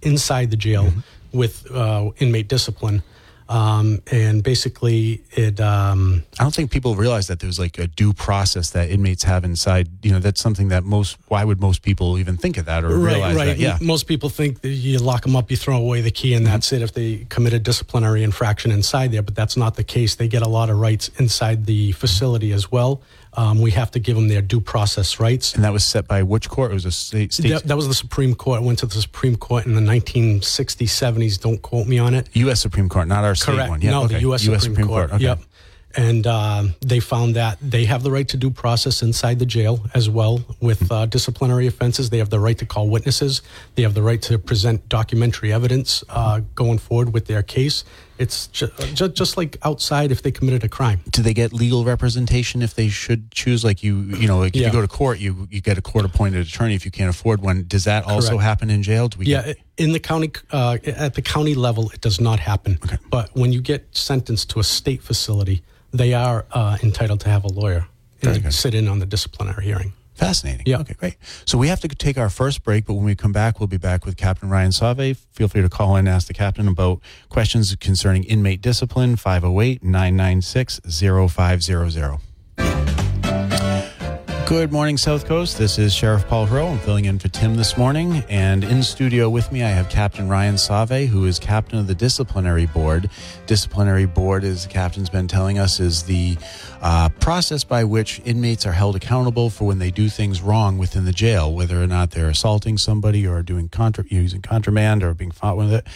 [0.01, 0.91] inside the jail
[1.31, 3.03] with uh, inmate discipline.
[3.49, 8.13] Um, and basically, it um, I don't think people realize that there's like a due
[8.13, 9.89] process that inmates have inside.
[10.05, 11.17] You know, that's something that most.
[11.29, 13.57] Why would most people even think of that or realize that?
[13.57, 13.87] Yeah, Mm-hmm.
[13.87, 16.71] Most people think that you lock them up, you throw away the key, and that's
[16.71, 19.23] it if they commit a disciplinary infraction inside there.
[19.23, 20.15] But that's not the case.
[20.15, 23.01] They get a lot of rights inside the facility as well.
[23.33, 25.53] Um, we have to give them their due process rights.
[25.53, 26.71] and that was set by which court?
[26.71, 27.31] It was a state.
[27.31, 28.61] state That, that was the Supreme Court.
[28.61, 31.39] It went to the Supreme Court in the 1960s, 70s.
[31.39, 32.27] Don't quote me on it.
[32.33, 32.59] U.S.
[32.59, 33.81] Supreme Court, not our state one.
[33.81, 34.15] Yeah, no, okay.
[34.15, 34.45] the U.S.
[34.45, 35.11] US Supreme, Court.
[35.11, 35.23] Okay.
[35.23, 35.39] Yep.
[35.95, 39.85] And um, they found that they have the right to due process inside the jail
[39.93, 42.11] as well with uh, disciplinary offenses.
[42.11, 43.41] They have the right to call witnesses.
[43.75, 47.83] They have the right to present documentary evidence uh, going forward with their case.
[48.19, 50.99] It's ju- ju- just like outside if they committed a crime.
[51.09, 53.63] Do they get legal representation if they should choose?
[53.63, 54.67] Like you, you know, like if Yeah.
[54.67, 57.63] you go to court, you you get a court-appointed attorney if you can't afford one.
[57.67, 58.43] Does that also Correct.
[58.43, 59.07] happen in jail?
[59.07, 59.25] Do we?
[59.25, 62.77] Yeah, get- in the county, uh, at the county level, it does not happen.
[62.83, 62.97] Okay.
[63.09, 65.61] But when you get sentenced to a state facility,
[65.93, 67.87] they are uh, entitled to have a lawyer
[68.21, 69.93] and sit in on the disciplinary hearing.
[70.19, 70.63] Fascinating.
[70.65, 70.79] Yeah.
[70.79, 71.15] Okay, great.
[71.45, 73.77] So we have to take our first break, but when we come back, we'll be
[73.77, 75.17] back with Captain Ryan Save.
[75.31, 79.81] Feel free to call in and ask the captain about questions concerning inmate discipline, 508
[79.81, 82.28] 996 0500.
[84.49, 85.59] Good morning, South Coast.
[85.59, 86.71] This is Sheriff Paul Heroux.
[86.71, 88.23] I'm filling in for Tim this morning.
[88.29, 91.93] And in studio with me, I have Captain Ryan Save, who is captain of the
[91.93, 93.11] Disciplinary Board.
[93.45, 96.35] Disciplinary Board, as the captain's been telling us, is the
[96.81, 101.05] uh, process by which inmates are held accountable for when they do things wrong within
[101.05, 105.29] the jail, whether or not they're assaulting somebody or doing contra- using contraband or being
[105.29, 105.87] fought with it.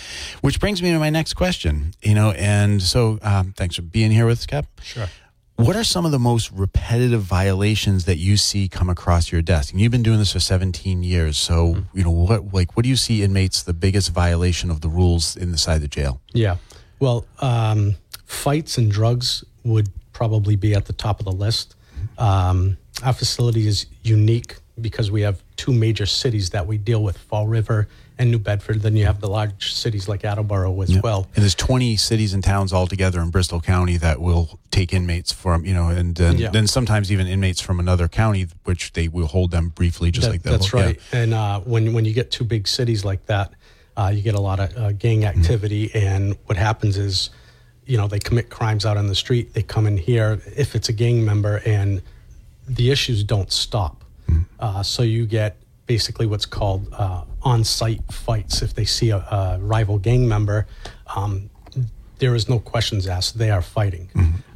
[0.41, 1.95] Which brings me to my next question.
[2.03, 4.67] You know, and so um, thanks for being here with us, Cap.
[4.83, 5.07] Sure.
[5.55, 9.71] What are some of the most repetitive violations that you see come across your desk?
[9.71, 11.37] And you've been doing this for 17 years.
[11.37, 14.89] So, you know, what like what do you see inmates the biggest violation of the
[14.89, 16.21] rules inside the jail?
[16.33, 16.57] Yeah.
[16.99, 21.75] Well, um, fights and drugs would probably be at the top of the list.
[22.17, 27.17] Um, our facility is unique because we have two major cities that we deal with
[27.17, 27.87] Fall River
[28.19, 28.81] and New Bedford.
[28.81, 31.27] Then you have the large cities like Attleboro as well.
[31.35, 35.31] And there's 20 cities and towns all together in Bristol County that will take inmates
[35.31, 36.49] from, you know, and then, Yeah.
[36.51, 40.31] then sometimes even inmates from another county, which they will hold them briefly, just That-
[40.31, 40.51] like that.
[40.51, 40.99] that's right.
[41.11, 43.51] And uh, when when you get two big cities like that,
[43.97, 45.91] uh, you get a lot of uh, gang activity.
[45.93, 47.29] And what happens is,
[47.85, 49.53] you know, they commit crimes out on the street.
[49.53, 52.01] They come in here if it's a gang member, and
[52.67, 54.03] the issues don't stop.
[54.59, 58.61] Uh, so you get basically what's called uh, on-site fights.
[58.61, 60.65] If they see a, a rival gang member,
[61.15, 61.49] um,
[62.19, 63.37] there is no questions asked.
[63.37, 64.09] They are fighting.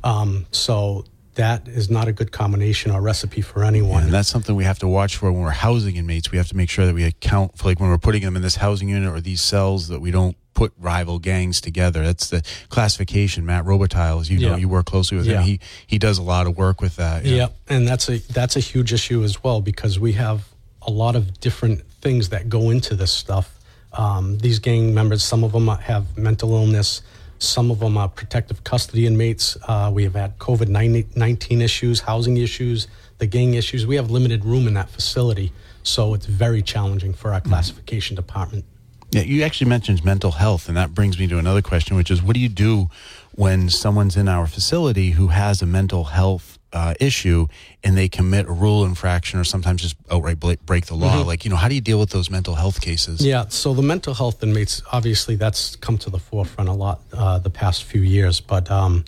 [0.04, 4.04] Um, so that is not a good combination or recipe for anyone.
[4.04, 6.32] And that's something we have to watch for when we're housing inmates.
[6.32, 8.42] We have to make sure that we account for, like, when we're putting them in
[8.42, 12.04] this housing unit or these cells, that we don't put rival gangs together.
[12.04, 13.46] That's the classification.
[13.46, 14.58] Matt Robitaille, as you know, Yeah.
[14.58, 15.42] you work closely with Yeah.
[15.42, 15.44] him.
[15.44, 17.26] He he does a lot of work with that.
[17.26, 20.48] Yeah, and that's a that's a huge issue as well because we have
[20.88, 23.60] a lot of different things that go into this stuff.
[23.94, 27.02] Um, these gang members, some of them have mental illness,
[27.40, 29.58] some of them are protective custody inmates.
[29.68, 32.88] Uh, we have had COVID nineteen issues, housing issues,
[33.20, 33.86] the gang issues.
[33.86, 35.52] We have limited room in that facility,
[35.84, 38.66] so it's very challenging for our classification department.
[39.12, 42.22] Yeah, you actually mentioned mental health, and that brings me to another question, which is
[42.22, 42.90] what do you do
[43.34, 47.48] when someone's in our facility who has a mental health uh, issue
[47.84, 51.22] and they commit a rule infraction or sometimes just outright break, the law.
[51.22, 53.26] Like, you know, how do you deal with those mental health cases?
[53.26, 57.40] Yeah, so the mental health inmates, obviously, that's come to the forefront a lot uh,
[57.40, 58.40] the past few years.
[58.42, 59.06] But um,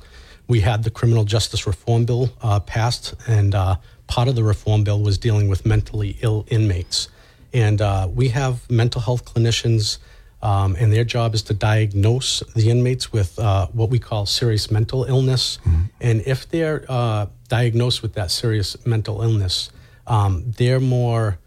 [0.47, 3.75] we had the Criminal Justice Reform Bill uh, passed, and uh,
[4.07, 7.09] part of the reform bill was dealing with mentally ill inmates.
[7.53, 9.99] And uh, we have mental health clinicians,
[10.41, 14.71] um, and their job is to diagnose the inmates with uh, what we call serious
[14.71, 15.59] mental illness.
[15.99, 19.69] And if they're uh, diagnosed with that serious mental illness,
[20.07, 21.39] um, they're more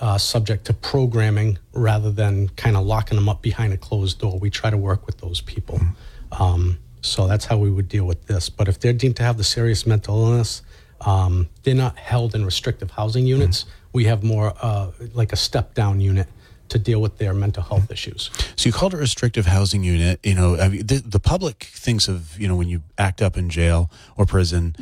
[0.00, 4.38] uh, subject to programming rather than kind of locking them up behind a closed door.
[4.38, 5.80] We try to work with those people.
[6.32, 8.48] Um, so that's how we would deal with this.
[8.48, 10.62] But if they're deemed to have the serious mental illness,
[11.02, 13.64] um, they're not held in restrictive housing units.
[13.92, 16.28] We have more uh, like a step down unit
[16.70, 18.30] to deal with their mental health issues.
[18.56, 20.20] So you called it a restrictive housing unit.
[20.24, 23.36] You know, I mean, the, the public thinks of, you know, when you act up
[23.36, 24.74] in jail or prison,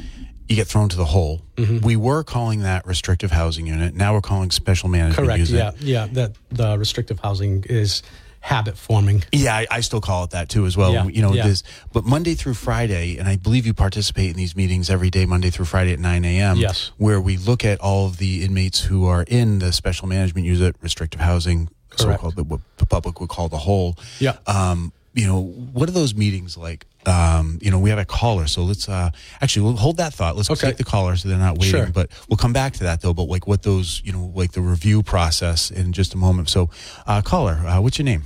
[0.49, 1.43] you get thrown to the hole.
[1.57, 1.85] Mm-hmm.
[1.85, 3.95] We were calling that restrictive housing unit.
[3.95, 5.51] Now we're calling special management Correct.
[5.51, 5.75] unit.
[5.81, 6.05] Yeah.
[6.07, 6.07] Yeah.
[6.13, 8.03] That the restrictive housing is
[8.41, 9.25] habit forming.
[9.33, 10.93] Yeah, I, I still call it that too as well.
[10.93, 11.43] Yeah, You know, yeah.
[11.49, 15.27] this, but Monday through Friday, and I believe you participate in these meetings every day,
[15.27, 16.57] Monday through Friday at 9 a.m.
[16.57, 16.93] Yes.
[16.97, 20.77] Where we look at all of the inmates who are in the special management unit,
[20.81, 21.69] restrictive housing,
[21.99, 22.19] Correct.
[22.21, 23.97] so-called, the, what the public would call the hole.
[24.19, 24.37] Yeah.
[24.47, 26.87] Um, you know, what are those meetings like?
[27.07, 30.37] Um, you know, we have a caller, so let's uh, actually we'll hold that thought.
[30.37, 30.69] Let's Okay.
[30.69, 31.71] take the caller so they're not waiting.
[31.71, 31.87] Sure.
[31.91, 33.15] But we'll come back to that though.
[33.15, 36.51] But like what those, you know, like the review process in just a moment.
[36.51, 36.71] So,
[37.07, 38.23] uh, caller, uh, what's your name?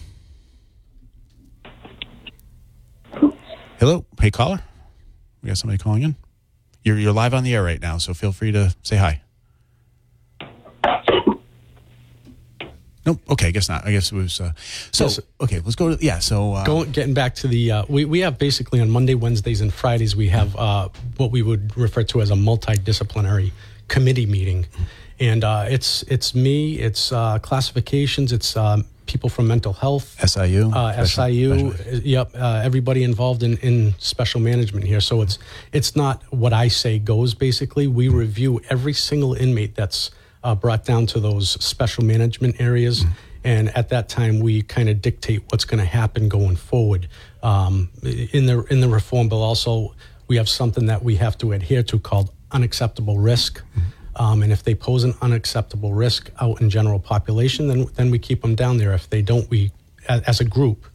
[3.79, 4.61] Hello, hey caller.
[5.43, 6.16] We got somebody calling in.
[6.83, 9.23] You're you're live on the air right now, so feel free to say hi.
[13.05, 13.20] Nope.
[13.30, 13.86] Okay, I guess not.
[13.86, 14.40] I guess it was.
[14.40, 14.53] Uh,
[14.92, 15.20] so Yes.
[15.40, 16.20] okay, let's go to yeah.
[16.20, 19.61] So uh, Going getting back to the uh, we we have basically on Monday, Wednesdays,
[19.61, 23.50] and Fridays we have uh, what we would refer to as a multidisciplinary
[23.88, 24.66] committee meeting,
[25.18, 30.70] and uh, it's it's me, it's uh, classifications, it's um, people from mental health, SIU,
[30.72, 35.00] uh, special- SIU, special- yep, uh, everybody involved in, in special management here.
[35.00, 35.38] So it's
[35.72, 37.34] it's not what I say goes.
[37.34, 40.12] Basically, we review every single inmate that's
[40.45, 43.05] uh, brought down to those special management areas,
[43.45, 47.09] and at that time we kind of dictate what's going to happen going forward.
[47.43, 49.95] Um, in the in the reform bill, also
[50.28, 53.62] we have something that we have to adhere to called unacceptable risk.
[54.14, 58.18] Um, and if they pose an unacceptable risk out in general population, then then we
[58.18, 58.93] keep them down there.
[58.93, 59.72] If they don't, we
[60.09, 60.86] as a group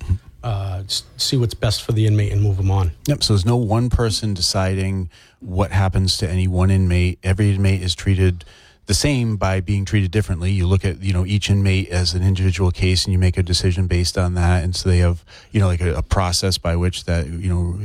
[0.43, 2.91] uh, see what's best for the inmate and move them on.
[3.07, 3.23] Yep.
[3.23, 7.19] So there's no one person deciding what happens to any one inmate.
[7.23, 8.45] Every inmate is treated
[8.87, 10.51] the same by being treated differently.
[10.51, 13.43] You look at you know each inmate as an individual case, and you make a
[13.43, 14.63] decision based on that.
[14.63, 17.79] And so they have you know like a, a process by which that you know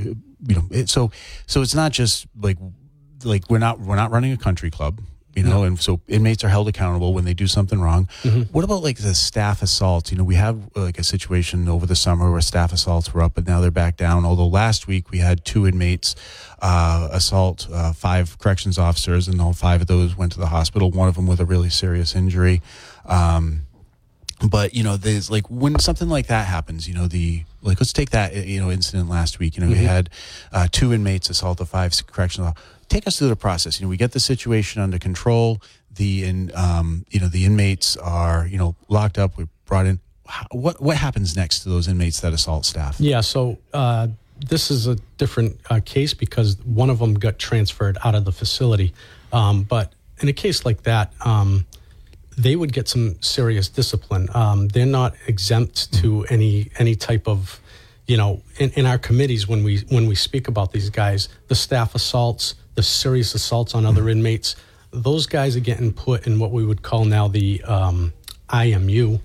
[0.46, 1.10] you know it, so
[1.46, 2.56] so it's not just like
[3.24, 5.00] like we're not we're not running a country club.
[5.34, 8.08] You know, and so inmates are held accountable when they do something wrong.
[8.52, 10.12] What about like the staff assaults?
[10.12, 13.34] You know, we have like a situation over the summer where staff assaults were up,
[13.34, 14.26] but now they're back down.
[14.26, 16.14] Although last week we had two inmates
[16.60, 20.90] uh, assault uh, five corrections officers, and all five of those went to the hospital.
[20.90, 22.60] One of them with a really serious injury.
[23.06, 23.62] Um,
[24.48, 27.92] but you know there's like when something like that happens you know the like let's
[27.92, 30.10] take that you know incident last week you know we had
[30.52, 32.56] uh, two inmates assault the five correctional
[32.92, 36.50] take us through the process you know we get the situation under control the in
[36.54, 39.98] um, you know the inmates are you know locked up we brought in
[40.50, 44.08] what what happens next to those inmates that assault staff Yeah, so uh,
[44.46, 48.32] this is a different uh, case because one of them got transferred out of the
[48.32, 48.92] facility.
[49.32, 51.66] Um, but in a case like that, um,
[52.38, 54.28] they would get some serious discipline.
[54.34, 57.60] Um, they're not exempt to any any type of,
[58.06, 61.54] you know, in, in our committees when we when we speak about these guys, the
[61.54, 64.56] staff assaults, the serious assaults on other inmates,
[64.90, 68.12] those guys are getting put in what we would call now the um,
[68.48, 69.20] IMU,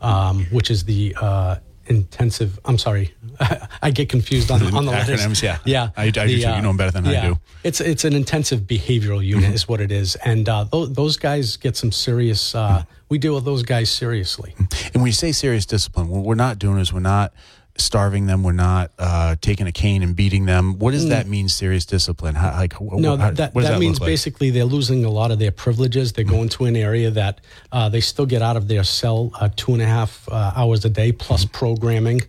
[0.00, 2.58] um, which is the uh, intensive.
[2.64, 3.14] I'm sorry,
[3.82, 5.20] I get confused on, on the letters.
[5.20, 5.58] Acronyms, yeah.
[5.64, 5.90] yeah.
[5.96, 6.32] I- I do too.
[6.36, 7.38] You know 'em better than I do.
[7.64, 11.56] It's it's an intensive behavioral unit, is what it is, and uh, those, those guys
[11.56, 12.54] get some serious.
[12.54, 14.54] Uh, we deal with those guys seriously.
[14.58, 17.32] And when you say serious discipline, what we're not doing is we're not
[17.76, 18.42] starving them.
[18.42, 20.78] We're not uh, taking a cane and beating them.
[20.78, 21.48] What does that mean?
[21.48, 22.34] Serious discipline?
[22.34, 24.06] How, like, No, how- that, that, that that means like?
[24.08, 26.12] basically they're losing a lot of their privileges.
[26.12, 27.40] They're going to an area that
[27.72, 30.84] uh, they still get out of their cell uh, two and a half uh, hours
[30.84, 32.22] a day plus programming.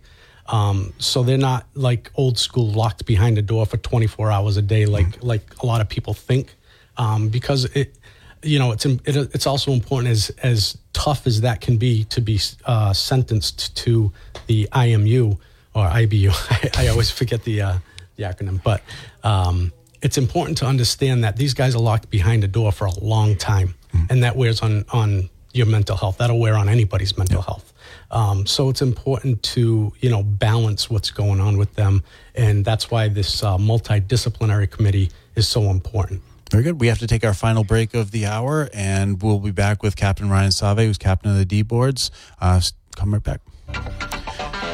[0.46, 4.62] Um, so they're not like old school locked behind a door for 24 hours a
[4.62, 6.54] day, like like a lot of people think.
[6.96, 7.96] Um, because it,
[8.44, 12.20] you know, it's it, it's also important as as tough as that can be to
[12.20, 14.12] be uh, sentenced to
[14.46, 15.38] the IMU
[15.74, 16.30] or IBU.
[16.78, 17.78] I, I always forget the uh,
[18.16, 18.82] the acronym, but
[19.22, 19.72] um,
[20.02, 23.36] it's important to understand that these guys are locked behind a door for a long
[23.36, 23.74] time,
[24.10, 26.18] and that wears on on your mental health.
[26.18, 27.72] That'll wear on anybody's mental health.
[28.10, 32.90] Um, so it's important to you know balance what's going on with them, and that's
[32.90, 36.22] why this uh, multidisciplinary committee is so important.
[36.54, 36.80] Very good.
[36.80, 39.96] We have to take our final break of the hour, and we'll be back with
[39.96, 42.12] Captain Ryan Save, who's captain of the D boards.
[42.40, 42.60] Uh,
[42.94, 43.40] come right back.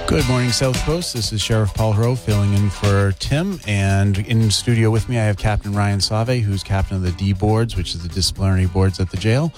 [0.06, 1.14] Good morning, South Coast.
[1.14, 3.60] This is Sheriff Paul Heroux filling in for Tim.
[3.66, 7.32] And in studio with me, I have Captain Ryan Save, who's captain of the D
[7.32, 9.50] boards, which is the disciplinary boards at the jail.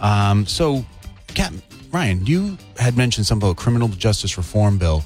[0.00, 0.84] Um, so,
[1.28, 5.02] Captain Ryan, you had mentioned something about criminal justice reform bill.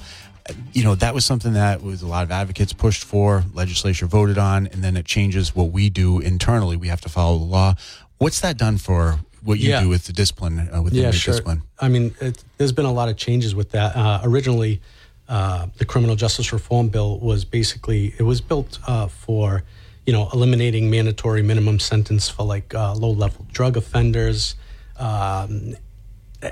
[0.73, 4.37] You know, that was something that was a lot of advocates pushed for, legislature voted
[4.37, 6.77] on, and then it changes what we do internally.
[6.77, 7.73] We have to follow the law.
[8.19, 9.81] What's that done for what you Yeah.
[9.81, 11.33] do with the discipline, uh, with yeah, sure.
[11.33, 11.63] discipline?
[11.79, 13.95] I mean, it, there's been a lot of changes with that.
[13.95, 14.81] Uh, originally,
[15.27, 19.63] uh, the criminal justice reform bill was basically it was built uh, for,
[20.05, 24.55] you know, eliminating mandatory minimum sentence for like uh, low level drug offenders,
[24.97, 25.75] um,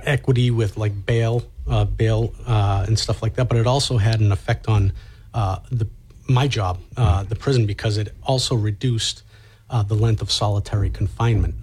[0.03, 3.49] equity with like bail, uh, bail uh, and stuff like that.
[3.49, 4.93] But it also had an effect on
[5.33, 5.87] uh, the
[6.29, 9.23] my job, uh, the prison, because it also reduced
[9.69, 11.55] uh, the length of solitary confinement.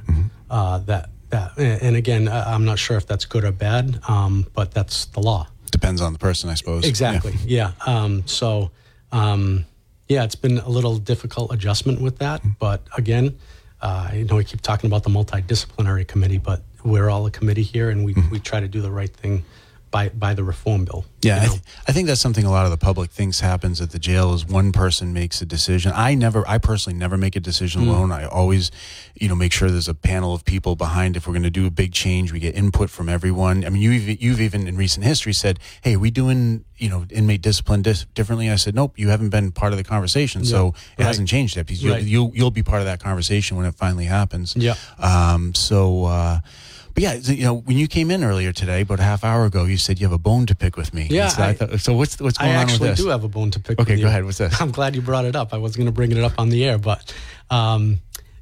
[0.51, 4.72] Uh, that that, and again, I'm not sure if that's good or bad, um, but
[4.72, 5.47] that's the law.
[5.70, 6.85] Depends on the person, I suppose.
[6.85, 7.35] Exactly.
[7.47, 7.72] Yeah.
[7.87, 8.72] Um, so,
[9.12, 9.64] um,
[10.09, 12.43] yeah, it's been a little difficult adjustment with that.
[12.59, 13.39] But again,
[13.81, 17.62] uh, I know we keep talking about the multidisciplinary committee, but we're all a committee
[17.62, 18.31] here, and we, mm-hmm.
[18.31, 19.45] we try to do the right thing
[19.91, 21.05] by by the reform bill.
[21.22, 23.80] Yeah, you I, th- I think that's something a lot of the public thinks happens
[23.80, 25.93] at the jail is one person makes a decision.
[25.95, 28.11] I never, I personally never make a decision alone.
[28.11, 28.70] I always,
[29.14, 31.16] you know, make sure there's a panel of people behind.
[31.16, 33.64] If we're going to do a big change, we get input from everyone.
[33.66, 36.88] I mean, you, even- you've even in recent history said, "Hey, are we doing, you
[36.88, 40.45] know, inmate discipline dis- differently?" I said, "Nope, you haven't been part of the conversation,
[40.47, 41.07] so it right.
[41.09, 41.66] hasn't changed yet.
[41.66, 42.03] Because you'll, Right.
[42.05, 44.74] you'll you'll be part of that conversation when it finally happens." Yeah.
[44.99, 45.53] Um.
[45.55, 46.05] So.
[46.07, 46.41] uh
[46.95, 49.64] but yeah, you know, when you came in earlier today, about a half hour ago,
[49.64, 51.07] you said you have a bone to pick with me.
[51.11, 52.80] Yeah, So, I I- thought, so what's what's I going on with this?
[52.82, 53.78] I actually do have a bone to pick.
[53.80, 54.07] Okay, go you.
[54.09, 54.24] ahead.
[54.24, 54.61] What's this?
[54.62, 55.53] I'm glad you brought it up.
[55.55, 57.12] I was going to bring it up on the air, but
[57.51, 57.99] um,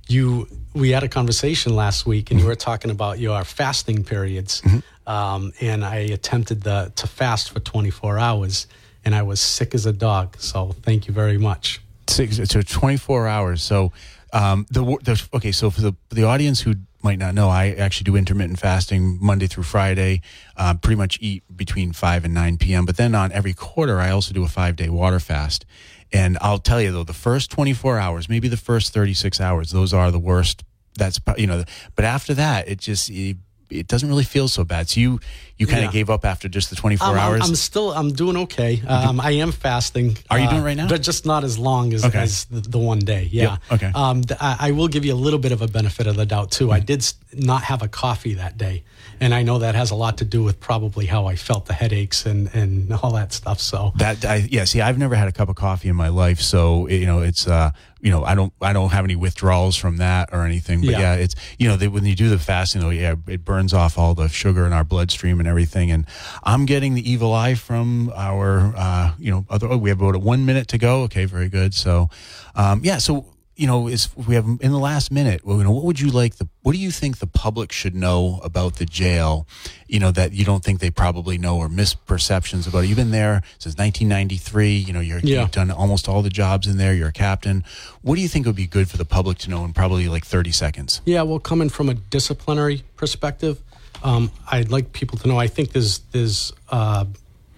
[0.09, 4.61] you we had a conversation last week, and you were talking about your fasting periods,
[4.63, 5.11] Mm-hmm.
[5.11, 8.67] um, and I attempted the, to fast for 24 hours,
[9.05, 10.37] and I was sick as a dog.
[10.39, 11.81] So thank you very much.
[12.07, 13.63] Six, so 24 hours.
[13.63, 13.93] So,
[14.33, 15.53] um, the, the okay.
[15.53, 16.75] So for the the audience who
[17.09, 20.21] might not know, I actually do intermittent fasting Monday through Friday.
[20.59, 22.85] Uh, pretty much eat between five and nine p.m.
[22.85, 25.65] But then on every quarter, I also do a five day water fast.
[26.13, 29.95] And I'll tell you though, the first 24 hours, maybe the first 36 hours, those
[29.95, 30.65] are the worst.
[30.99, 33.39] That's you know, but after that, it just it,
[33.71, 34.89] it doesn't really feel so bad.
[34.89, 35.21] So you
[35.57, 35.93] you kind of Yeah.
[36.01, 37.41] gave up after just the 24 Um, hours.
[37.49, 38.81] I'm still I'm doing okay.
[38.87, 40.17] Um, I am fasting.
[40.31, 40.89] Are you uh, doing right now?
[40.89, 42.19] But just not as long as, Okay.
[42.21, 43.29] as the, the one day.
[43.33, 43.43] Yeah.
[43.43, 43.91] Yep, okay.
[43.95, 46.27] Um, th- I, I will give you a little bit of a benefit of the
[46.27, 46.71] doubt too.
[46.71, 47.05] I did
[47.35, 48.85] not have a coffee that day,
[49.21, 51.73] and I know that has a lot to do with probably how I felt, the
[51.75, 53.61] headaches and and all that stuff.
[53.61, 56.41] So That I yeah, see, I've never had a cup of coffee in my life,
[56.41, 59.97] so you know it's uh you know I don't I don't have any withdrawals from
[59.99, 60.81] that or anything.
[60.81, 61.15] But yeah, Yeah.
[61.25, 64.15] it's you know they, when you do the fasting, though, yeah, it burns off all
[64.15, 65.91] the sugar in our bloodstream and everything.
[65.91, 66.07] And
[66.45, 69.69] I'm getting the evil eye from our uh you know other.
[69.69, 71.03] Oh, we have about one minute to go.
[71.03, 71.75] Okay, very good.
[71.75, 72.09] So,
[72.55, 73.27] um yeah, so.
[73.59, 75.45] You know, is we have in the last minute.
[75.45, 76.47] Well, you know, what would you like the?
[76.63, 79.49] What do you think the public should know about the jail?
[79.89, 82.87] You know that you don't think they probably know or misperceptions about it.
[82.87, 84.77] You've been there since 1993.
[84.77, 85.41] You know, you're, Yeah.
[85.41, 86.95] you've done almost all the jobs in there.
[86.95, 87.65] You're a captain.
[88.03, 90.25] What do you think would be good for the public to know in probably like
[90.25, 91.01] 30 seconds?
[91.05, 93.61] Yeah, well, coming from a disciplinary perspective,
[94.05, 95.37] um, I'd like people to know.
[95.37, 97.07] I think there's there's uh,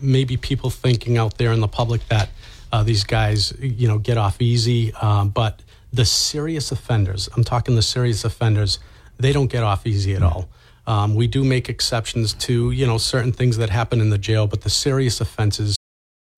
[0.01, 2.31] maybe people thinking out there in the public that
[2.73, 5.61] uh, these guys, you know, get off easy, um, but
[5.93, 8.78] the serious offenders, I'm talking the serious offenders,
[9.18, 10.49] they don't get off easy at all.
[10.86, 14.47] Um, we do make exceptions to you know certain things that happen in the jail,
[14.47, 15.76] but the serious offenses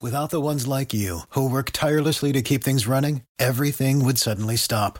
[0.02, 4.56] Without the ones like you, who work tirelessly to keep things running, everything would suddenly
[4.56, 4.98] stop.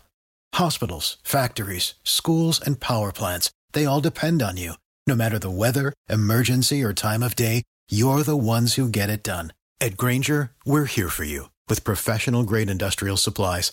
[0.54, 4.74] Hospitals, factories, schools, and power plants, they all depend on you.
[5.08, 9.24] No matter the weather, emergency, or time of day, you're the ones who get it
[9.24, 9.52] done.
[9.80, 13.72] At Grainger, we're here for you with professional grade industrial supplies.